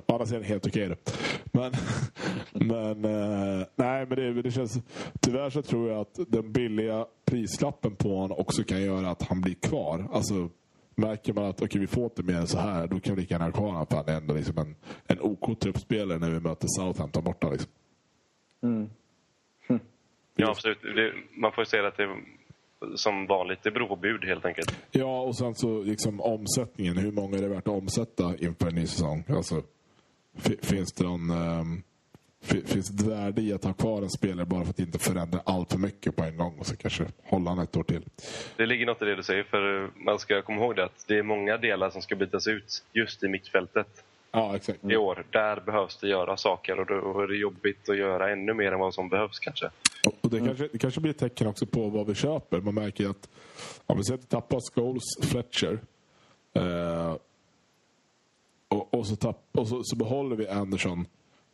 [0.07, 0.95] Å andra sidan helt okej då.
[1.51, 1.73] Men,
[2.51, 4.79] men eh, nej, men det, det känns...
[5.19, 9.41] Tyvärr så tror jag att den billiga prislappen på honom också kan göra att han
[9.41, 10.07] blir kvar.
[10.13, 10.49] Alltså,
[10.95, 13.33] märker man att okej, vi får inte mer än så här, då kan vi lika
[13.33, 13.85] gärna ha kvar honom.
[13.89, 14.75] Han är ändå liksom en,
[15.07, 17.49] en OK-truppspelare när vi möter Southampton borta.
[17.49, 17.69] Liksom.
[20.35, 20.81] Ja, absolut.
[20.81, 22.17] Det, man får ju säga att det är
[22.95, 24.77] som vanligt, det beror på bud helt enkelt.
[24.91, 26.97] Ja, och sen så liksom omsättningen.
[26.97, 29.23] Hur många är det värt att omsätta inför en ny säsong?
[29.29, 29.61] Alltså,
[30.35, 31.21] fi- finns det någon...
[31.29, 31.83] fi-
[32.43, 35.41] finns det ett värde i att ha kvar en spelare bara för att inte förändra
[35.45, 38.03] allt för mycket på en gång och så kanske hålla han ett år till?
[38.57, 41.17] Det ligger något i det du säger, för man ska komma ihåg det att det
[41.17, 43.87] är många delar som ska bytas ut just i mittfältet
[44.31, 44.79] Ja, exakt.
[44.83, 45.25] i år.
[45.29, 48.79] Där behövs det göra saker och då är det jobbigt att göra ännu mer än
[48.79, 49.69] vad som behövs kanske.
[50.21, 52.61] Och- det, kanske, det kanske blir ett tecken också på vad vi köper.
[52.61, 53.29] Man märker att
[53.85, 55.79] om vi säger att vi tappar Scholes, Fletcher
[56.53, 57.15] eh,
[58.67, 61.05] och, och, så, tapp, och så, så behåller vi Anderson.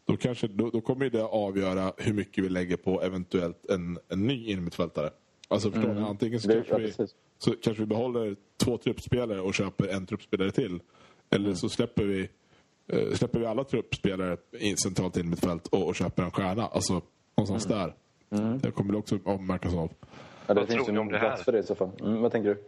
[0.10, 4.00] Då, kanske, då, då kommer ju det avgöra hur mycket vi lägger på eventuellt en,
[4.10, 5.10] en ny innermittfältare.
[5.48, 6.02] Alltså förstår ni?
[6.02, 7.08] Antingen så Det- kanske, ja, vi,
[7.38, 10.80] så kanske vi behåller två truppspelare och köper en truppspelare till.
[11.30, 12.30] Eller så släpper vi,
[12.88, 16.68] eh, släpper vi alla truppspelare in, centralt in i mittfält och, och köper en stjärna.
[16.68, 17.02] Alltså
[17.38, 17.94] någonstans där.
[18.62, 19.92] Det kommer det också avmärkas av.
[20.48, 21.28] Ja, det Vad finns tror ju ni om någon det här?
[21.28, 21.90] plats för det i så fall.
[22.02, 22.64] Mm, vad tänker du?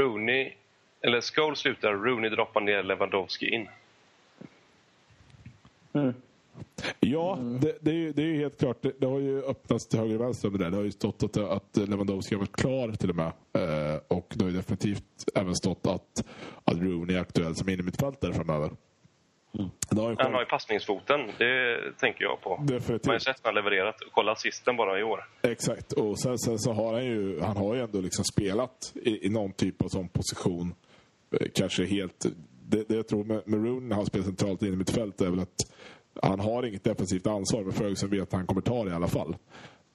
[0.00, 0.52] Rooney,
[1.00, 3.68] eller Scholes slutar, Rooney droppar ner Lewandowski in.
[7.00, 8.82] Ja, det, det, är ju, det är ju helt klart.
[8.82, 10.70] Det, det har ju öppnats till höger och vänster med det.
[10.70, 13.26] Det har ju stått att, att Lewandowski har varit klar till och med.
[13.26, 15.04] Eh, och det har ju definitivt
[15.34, 16.26] även stått att,
[16.64, 18.70] att Rooney är aktuell som innermittfältare framöver.
[19.90, 22.50] Det har ju Han har ju passningsfoten, det tänker jag på.
[22.50, 23.22] Man har ju Definitivt.
[23.22, 23.96] sett när han levererat.
[24.12, 25.24] Kolla assisten bara i år.
[25.42, 25.92] Exakt.
[25.92, 29.28] Och sen, sen så har han ju, han har ju ändå liksom spelat i, i
[29.28, 30.74] någon typ av sån position.
[31.40, 32.26] Eh, Kanske helt...
[32.70, 35.20] Det, det jag tror med, med Rooney när han spelar centralt in i mitt fält
[35.20, 35.72] är väl att
[36.22, 39.08] han har inget defensivt ansvar men Ferguson vet att han kommer ta det i alla
[39.08, 39.36] fall.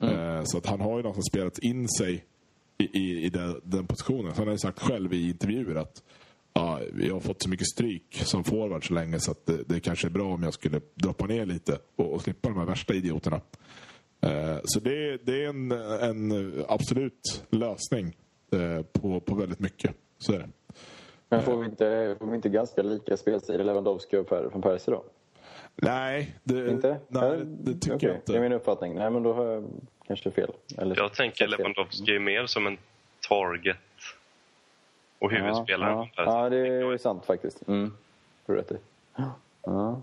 [0.03, 2.25] Eh, så att han har ju någonstans spelat in sig
[2.77, 4.33] i, i, i den, den positionen.
[4.33, 6.03] Så han har ju sagt själv i intervjuer att
[6.53, 9.79] ja, jag har fått så mycket stryk som forward så länge så att det, det
[9.79, 12.93] kanske är bra om jag skulle droppa ner lite och, och slippa de här värsta
[12.93, 13.41] idioterna.
[14.21, 18.15] Eh, Så det, det är en, en absolut lösning
[18.53, 19.95] eh, på, på väldigt mycket.
[20.17, 20.49] Så är det.
[21.29, 24.61] Men får vi inte, får vi inte ganska lika spelstil i Lewandowski och Per, från
[24.61, 25.03] Percy då?
[25.75, 26.99] Nej, det, Inte?
[27.07, 28.31] nej, det tycker Okej, jag inte.
[28.31, 28.95] Det är min uppfattning.
[28.95, 29.63] Nej, men då har jag
[30.07, 30.51] kanske fel.
[30.77, 31.49] Eller Jag tänker fel.
[31.49, 32.77] Lewandowski är mer som en
[33.29, 33.77] target
[35.19, 35.97] och huvudspelaren.
[35.97, 36.43] Ja, ja.
[36.43, 37.67] ja, det är sant faktiskt.
[37.67, 37.91] Mm.
[38.45, 38.77] Får rätt i.
[39.15, 40.01] Ja.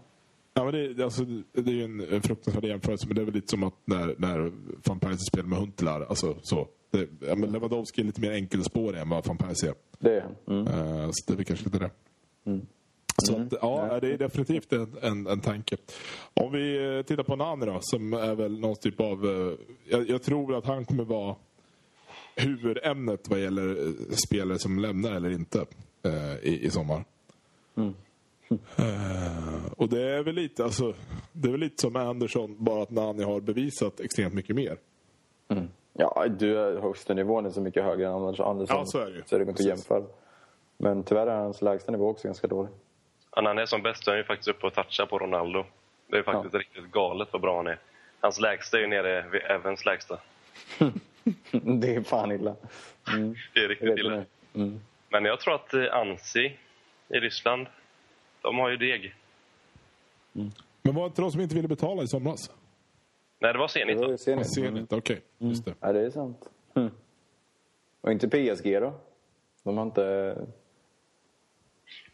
[0.54, 3.48] Ja, men det, alltså, det är ju en, fruktansvärd jämförelse, men det är väl lite
[3.48, 4.52] som att när, när
[4.84, 6.00] van Persie spelar med Huntelaar.
[6.00, 6.68] Alltså, så.
[6.90, 9.74] Det, ja, men Lewandowski är lite mer enkelspårig än vad van Persie är.
[9.98, 10.36] Det är han.
[10.46, 10.66] Mm.
[10.66, 11.90] Uh, så det är väl kanske lite det.
[13.20, 15.76] Så att, ja, det är definitivt en, en, en tanke.
[16.34, 19.24] Om vi eh, tittar på Nani då, som är väl någon typ av...
[19.26, 19.52] eh,
[19.84, 21.36] Jag, jag tror att han kommer vara
[22.36, 23.92] huvudämnet vad gäller eh,
[24.26, 25.66] spelare som lämnar eller inte
[26.02, 27.04] eh, i, i sommar.
[28.76, 30.94] Eh, och det är väl lite alltså,
[31.32, 34.76] det är väl lite som med Andersson, bara att Nani har bevisat extremt mycket mer.
[35.92, 38.76] Ja, du, högsta nivån är så mycket högre än Anders Andersson.
[38.76, 39.22] Ja, så är det ju.
[39.26, 40.02] Så det går inte att jämföra.
[40.78, 42.70] Men tyvärr är hans lägsta nivå också ganska dålig.
[43.36, 45.64] Ja, när han är som bäst är han ju faktiskt uppe och touchar på Ronaldo.
[46.06, 47.78] Det är faktiskt riktigt galet vad bra han är.
[48.20, 50.18] Hans lägsta är ju nere vid Evans lägsta.
[51.52, 52.56] det är fan illa.
[53.08, 53.34] Mm.
[53.54, 54.10] Det är riktigt illa.
[54.10, 54.24] det.
[54.54, 54.80] Mm.
[55.08, 56.56] Men jag tror att eh, Ansi
[57.08, 57.66] i Ryssland,
[58.42, 59.14] de har ju deg.
[60.82, 62.50] Men var det inte de som inte ville betala i somras?
[63.38, 63.98] Nej, det var Det Zenit.
[63.98, 64.18] var ju va?
[64.18, 64.54] Zenit.
[64.54, 65.20] Zenit, okej.
[65.38, 65.74] Just det.
[65.80, 66.50] Ja, det är sant.
[66.74, 66.90] Mm.
[68.00, 68.92] Och inte PSG då?
[69.62, 70.36] De har inte...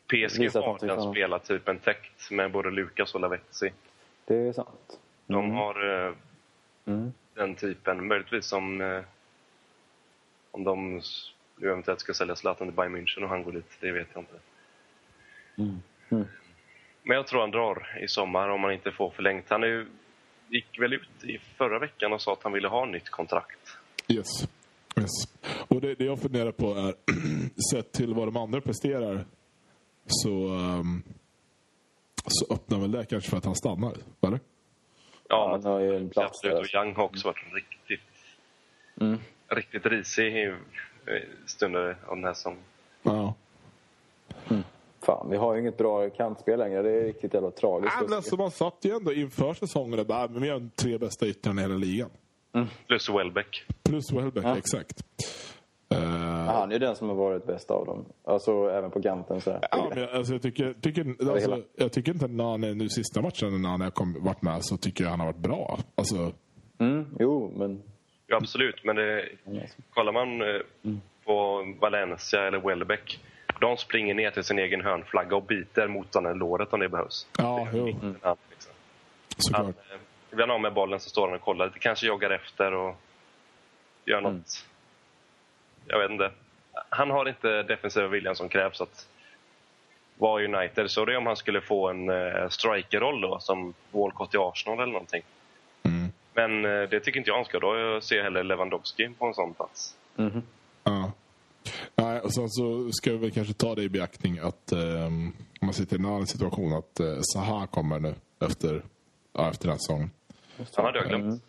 [0.06, 3.72] PSG har den för spelartypen täckt med både Lukas och Lavetzi.
[4.24, 4.98] Det är sant.
[5.26, 6.14] De har eh,
[6.88, 7.12] Mm.
[7.34, 8.06] den typen.
[8.06, 9.00] Möjligtvis som eh,
[10.50, 11.02] om de
[11.56, 14.22] nu eventuellt ska sälja Zlatan till Bayern München och han går dit, det vet jag
[14.22, 14.34] inte.
[15.58, 15.82] Mm.
[16.08, 16.24] Mm.
[17.02, 19.44] Men jag tror han drar i sommar om han inte får förlängt.
[19.50, 19.86] Han är
[20.48, 23.78] gick väl ut i förra veckan och sa att han ville ha nytt kontrakt.
[24.08, 24.26] Yes.
[25.00, 25.10] yes.
[25.68, 26.94] Och det, det jag funderar på är,
[27.72, 29.24] sett till vad de andra presterar
[30.06, 31.02] så, ehm,
[32.26, 34.40] så öppnar väl det kanske för att han stannar, eller?
[35.28, 36.54] Ja, han har ju en plats absolut.
[36.56, 36.84] där, Och.
[36.84, 38.00] Young har också varit riktigt,
[39.00, 39.18] Mm.
[39.48, 40.54] riktigt risig i
[41.46, 42.62] stunder av den här säsongen.
[43.02, 43.34] Ja.
[45.06, 46.82] Fan, vi har ju inget bra kantspel längre.
[46.82, 47.94] Det är riktigt jävla tragiskt.
[47.96, 50.68] Äh, men alltså, man satt ju ändå inför säsongen och bara, "Äh, men vi har
[50.76, 52.10] tre bästa yttrarna i hela ligan.
[52.86, 53.64] Plus Welbeck.
[53.82, 54.58] Plus Welbeck, Ja.
[54.58, 55.02] exakt.
[56.56, 58.04] Eh, Han är ju den som har varit bäst av dem.
[58.24, 59.58] Alltså även på kanten så.
[59.70, 63.20] Ja, men jag- alltså, jag, tycker, tycker, alltså, jag tycker inte att Nane, nu sista
[63.22, 65.78] matchen när han har kom, varit med, så tycker jag han har varit bra.
[65.94, 66.32] Alltså,
[66.78, 67.82] Mm, jo, men...
[68.26, 68.84] Ja, absolut.
[68.84, 69.28] Men det,
[69.94, 70.60] kollar man eh,
[71.24, 73.20] på Valencia eller Welbeck.
[73.60, 77.26] De springer ner till sin egen hörnflagga och biter motståndaren i låret om det behövs.
[77.38, 78.14] ja, jo, Han, liksom.
[78.22, 78.36] han,
[79.38, 79.66] såklart.
[79.66, 79.98] eh,
[80.32, 81.78] ibland av med bollen så står han och kollar lite.
[81.78, 82.96] Kanske joggar efter och
[84.06, 84.64] gör något.
[85.86, 86.30] Jag vet inte.
[86.88, 89.08] Han har inte defensiva viljan som krävs att
[90.18, 90.90] vara United.
[90.90, 94.80] Så det är om han skulle få en uh, strikerroll då, som Walcott i Arsenal
[94.80, 95.22] eller någonting.
[95.82, 96.08] Mm.
[96.34, 97.58] Men eh, det tycker inte jag han ska.
[97.58, 99.96] Då jag ser hellre Lewandowski på en sån plats.
[100.16, 100.42] Mhm.
[100.84, 101.12] Ja.
[101.94, 104.72] Nej, och sen så ska vi väl kanske ta det i beaktning att
[105.60, 108.82] om man sitter i en annan situation att uh, Zaha kommer nu efter,
[109.32, 110.10] ja, efter den här säsongen.
[110.74, 111.24] Han hade jag glömt.
[111.24, 111.40] Mm.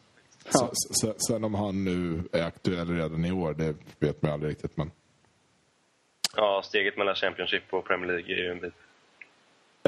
[0.50, 0.68] Sen,
[1.02, 4.78] sen, sen om han nu är aktuell redan i år, det vet man aldrig riktigt.
[4.78, 4.92] Men
[6.40, 8.74] Ja, steget mellan Championship och Premier League är ju en bit.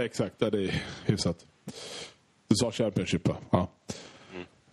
[0.02, 1.45] exakt, det är hyfsat.
[2.47, 3.38] Du sa Championship, va?
[3.52, 3.68] Ja.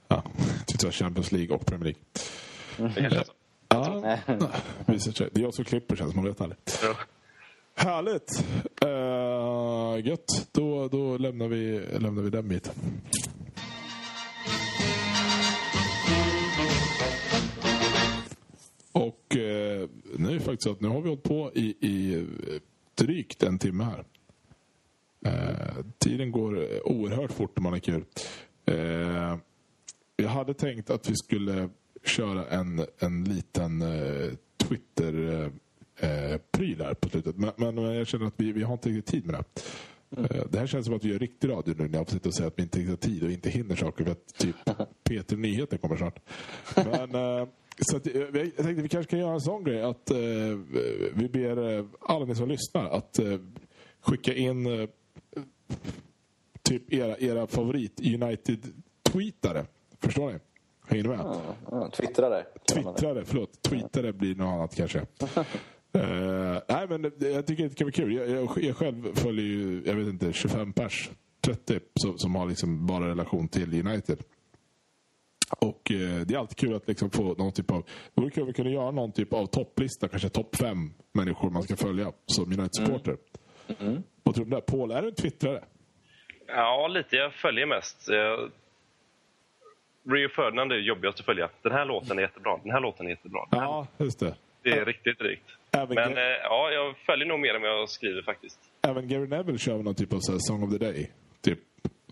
[0.09, 0.23] ja.
[0.67, 2.95] Du sa Champions League och Premier League.
[2.95, 3.33] Det kanske är så.
[3.69, 4.19] Ja,
[4.87, 5.29] visar sig.
[5.33, 6.59] Det är jag som klipper känns man vet aldrig.
[6.83, 6.97] Ja.
[7.75, 8.45] Härligt!
[8.85, 10.49] Uh, gött.
[10.53, 12.75] Då, då lämnar, vi, lämnar vi den biten.
[20.17, 22.25] Nu är det faktiskt så att nu har vi hållit på i, i eh,
[22.95, 24.05] drygt en timme här.
[25.27, 28.05] Eh, tiden går eh, oerhört fort när man är kul.
[28.65, 29.37] Eh,
[30.17, 31.69] jag hade tänkt att vi skulle
[32.05, 35.29] köra en, en liten eh, Twitter
[36.01, 36.41] eh, eh,
[36.79, 37.37] här på slutet.
[37.37, 39.63] Men, men jag känner att vi, vi har inte riktigt tid med det.
[40.17, 42.35] Eh, Det här känns som att vi gör riktig radio nu när jag sitta och
[42.35, 44.57] säga att vi inte riktigt har tid och inte hinner saker för att typ
[45.05, 46.19] Peter Nyheter kommer snart.
[46.77, 47.49] Men, eh,
[47.81, 50.19] så att, eh, jag tänkte vi kanske kan göra en sån grej att eh,
[51.15, 53.39] vi ber eh, alla ni som lyssnar att eh,
[54.01, 54.89] skicka in eh,
[56.63, 59.67] typ era, era favorit United-tweetare.
[60.01, 60.39] Förstår ni?
[60.87, 61.19] Hänger ni med?
[61.19, 62.47] Ja, ja, twittrare.
[62.73, 63.63] Twittrare, förlåt.
[63.63, 65.07] Tweetare blir något annat kanske.
[65.93, 68.13] Eh, nej, men jag tycker det kan vara kul.
[68.15, 72.47] Jag, jag, jag själv följer ju, jag vet inte, 25 pers, 30 som, som har
[72.47, 74.23] liksom bara relation till United.
[75.51, 77.83] Och eh, det är alltid kul att liksom få någon typ av...
[78.15, 81.51] Det vore kul om vi kunde göra någon typ av topplista, kanske topp fem människor
[81.51, 83.17] man ska följa som United-supporter.
[84.23, 84.61] Vad tror du om det?
[84.61, 85.65] Paul, är du en twittrare?
[86.47, 87.17] Ja, lite.
[87.17, 88.09] Jag följer mest.
[88.09, 88.49] Eh,
[90.13, 91.49] Rio Ferdinand är jobbigast att följa.
[91.63, 92.61] Den här låten är jättebra.
[92.63, 93.41] Den här låten är jättebra.
[93.51, 94.35] Ja, just det.
[94.63, 95.45] Det är riktigt drygt.
[95.73, 98.59] Även, Men eh, ja, jag följer nog mer än jag skriver faktiskt.
[98.83, 101.11] även Gary Neville kör någon typ av så här Song of the Day.
[101.41, 101.59] Typ.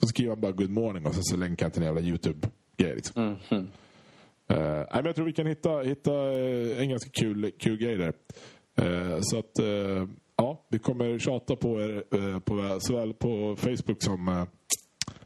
[0.01, 2.01] Så skriver han bara Good morning och sen så länkar han till en jävla
[2.79, 2.95] YouTube-grej.
[2.95, 3.37] Liksom.
[3.51, 3.69] Mm.
[4.49, 7.97] Eh, nej, men jag tror vi kan hitta, hitta eh, en ganska kul, kul grej
[7.97, 8.13] där.
[8.77, 14.47] Eh, så att, eh, ja, vi kommer tjata på er på, såväl på Facebook som,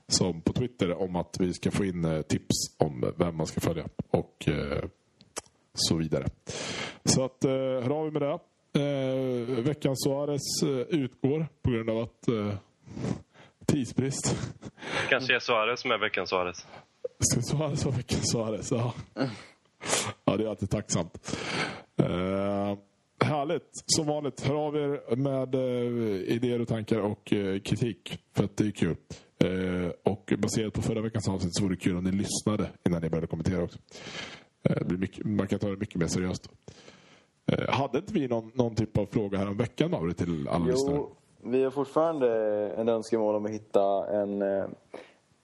[0.08, 3.84] som på Twitter om att vi ska få in tips om vem man ska följa
[4.10, 4.48] och
[5.72, 6.26] så vidare.
[7.04, 8.38] Så att, hör av er med det.
[9.62, 12.28] Veckans Suarez utgår på grund av att
[13.66, 14.36] tidsbrist.
[15.08, 16.66] Kanske är Suarez som är veckans Suarez.
[17.20, 18.70] Suarez vara veckans Suarez?
[18.70, 18.94] Ja.
[20.24, 21.36] ja, det är alltid tacksamt.
[22.00, 22.78] Uh,
[23.24, 23.70] härligt.
[23.86, 28.18] Som vanligt, hör av er med uh, idéer och tankar och uh, kritik.
[28.36, 28.96] För att det är kul.
[30.04, 33.10] Och baserat på förra veckans avsnitt så vore det kul om ni lyssnade innan ni
[33.10, 33.78] började kommentera också.
[34.86, 36.50] Mycket, man kan ta det mycket mer seriöst.
[37.68, 40.96] Hade inte vi någon, någon typ av fråga här om veckan Mauri till alla lyssnare?
[40.96, 42.28] Jo, vi har fortfarande
[42.76, 44.38] en önskemål om att hitta en...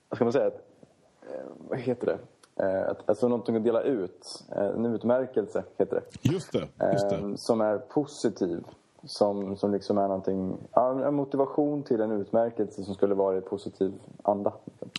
[0.09, 0.47] Vad ska man säga?
[0.47, 0.64] Ett,
[1.57, 2.19] vad heter det?
[2.63, 4.43] Eh, Alltså någonting att dela ut.
[4.55, 6.29] Eh, En utmärkelse, heter det.
[6.29, 6.67] Just det.
[6.93, 7.15] Just det.
[7.15, 8.63] Eh, Som är positiv.
[9.05, 10.57] Som, som liksom är någonting...
[10.73, 14.53] Ja, en motivation till en utmärkelse som skulle vara i positiv anda.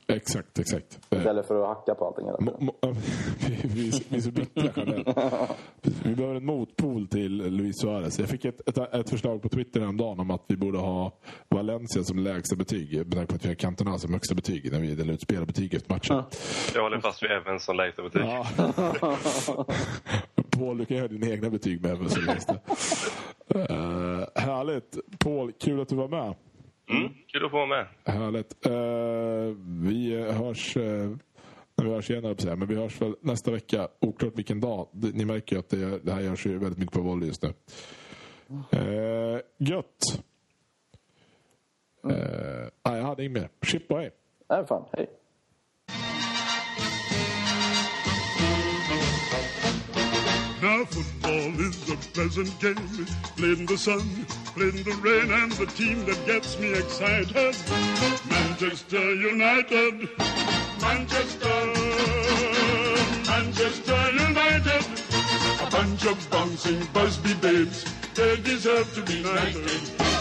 [0.06, 0.98] Exakt, exakt.
[1.10, 2.26] Istället för att hacka på allting
[3.74, 5.18] vi, vi är så bittra generellt.
[6.04, 8.18] Vi behöver en motpol till Luis Suarez.
[8.18, 11.12] Jag fick ett, ett, ett förslag på Twitter häromdagen om att vi borde ha
[11.48, 12.96] Valencia som lägsta betyg.
[12.96, 15.74] Med tanke på att vi har Cantona som högsta betyg när vi delar ut spelarbetyg
[15.74, 16.22] efter matchen.
[16.74, 18.22] Jag håller fast vid Evans som lägsta betyg.
[18.22, 18.46] Ja.
[20.58, 22.08] Paul, du kan göra dina egna betyg med mig.
[23.54, 24.98] Uh, härligt.
[25.18, 26.34] Paul, kul att du var med.
[26.90, 27.86] Mm, kul att få vara med.
[28.04, 28.66] Härligt.
[28.66, 29.56] Eh,
[29.90, 31.10] vi hörs eh,
[31.76, 33.88] när vi hörs igen, jag men vi hörs väl nästa vecka.
[34.00, 34.88] Oklart vilken dag.
[34.92, 37.52] Ni märker ju att det, det här görs ju väldigt mycket på volley just nu.
[38.74, 40.22] Uh, gött.
[42.06, 43.48] Uh, jag hade inget mer.
[43.62, 44.10] Chip och hej.
[44.48, 44.84] Nej, fan.
[44.92, 45.06] Hej.
[50.62, 53.06] Now football is a pleasant game,
[53.36, 54.00] played in the sun,
[54.54, 57.54] played in the rain, and the team that gets me excited,
[58.30, 60.08] Manchester United,
[60.80, 61.58] Manchester,
[63.28, 64.86] Manchester United,
[65.60, 67.84] a bunch of bouncing Busby babes,
[68.14, 70.15] they deserve to be knighted.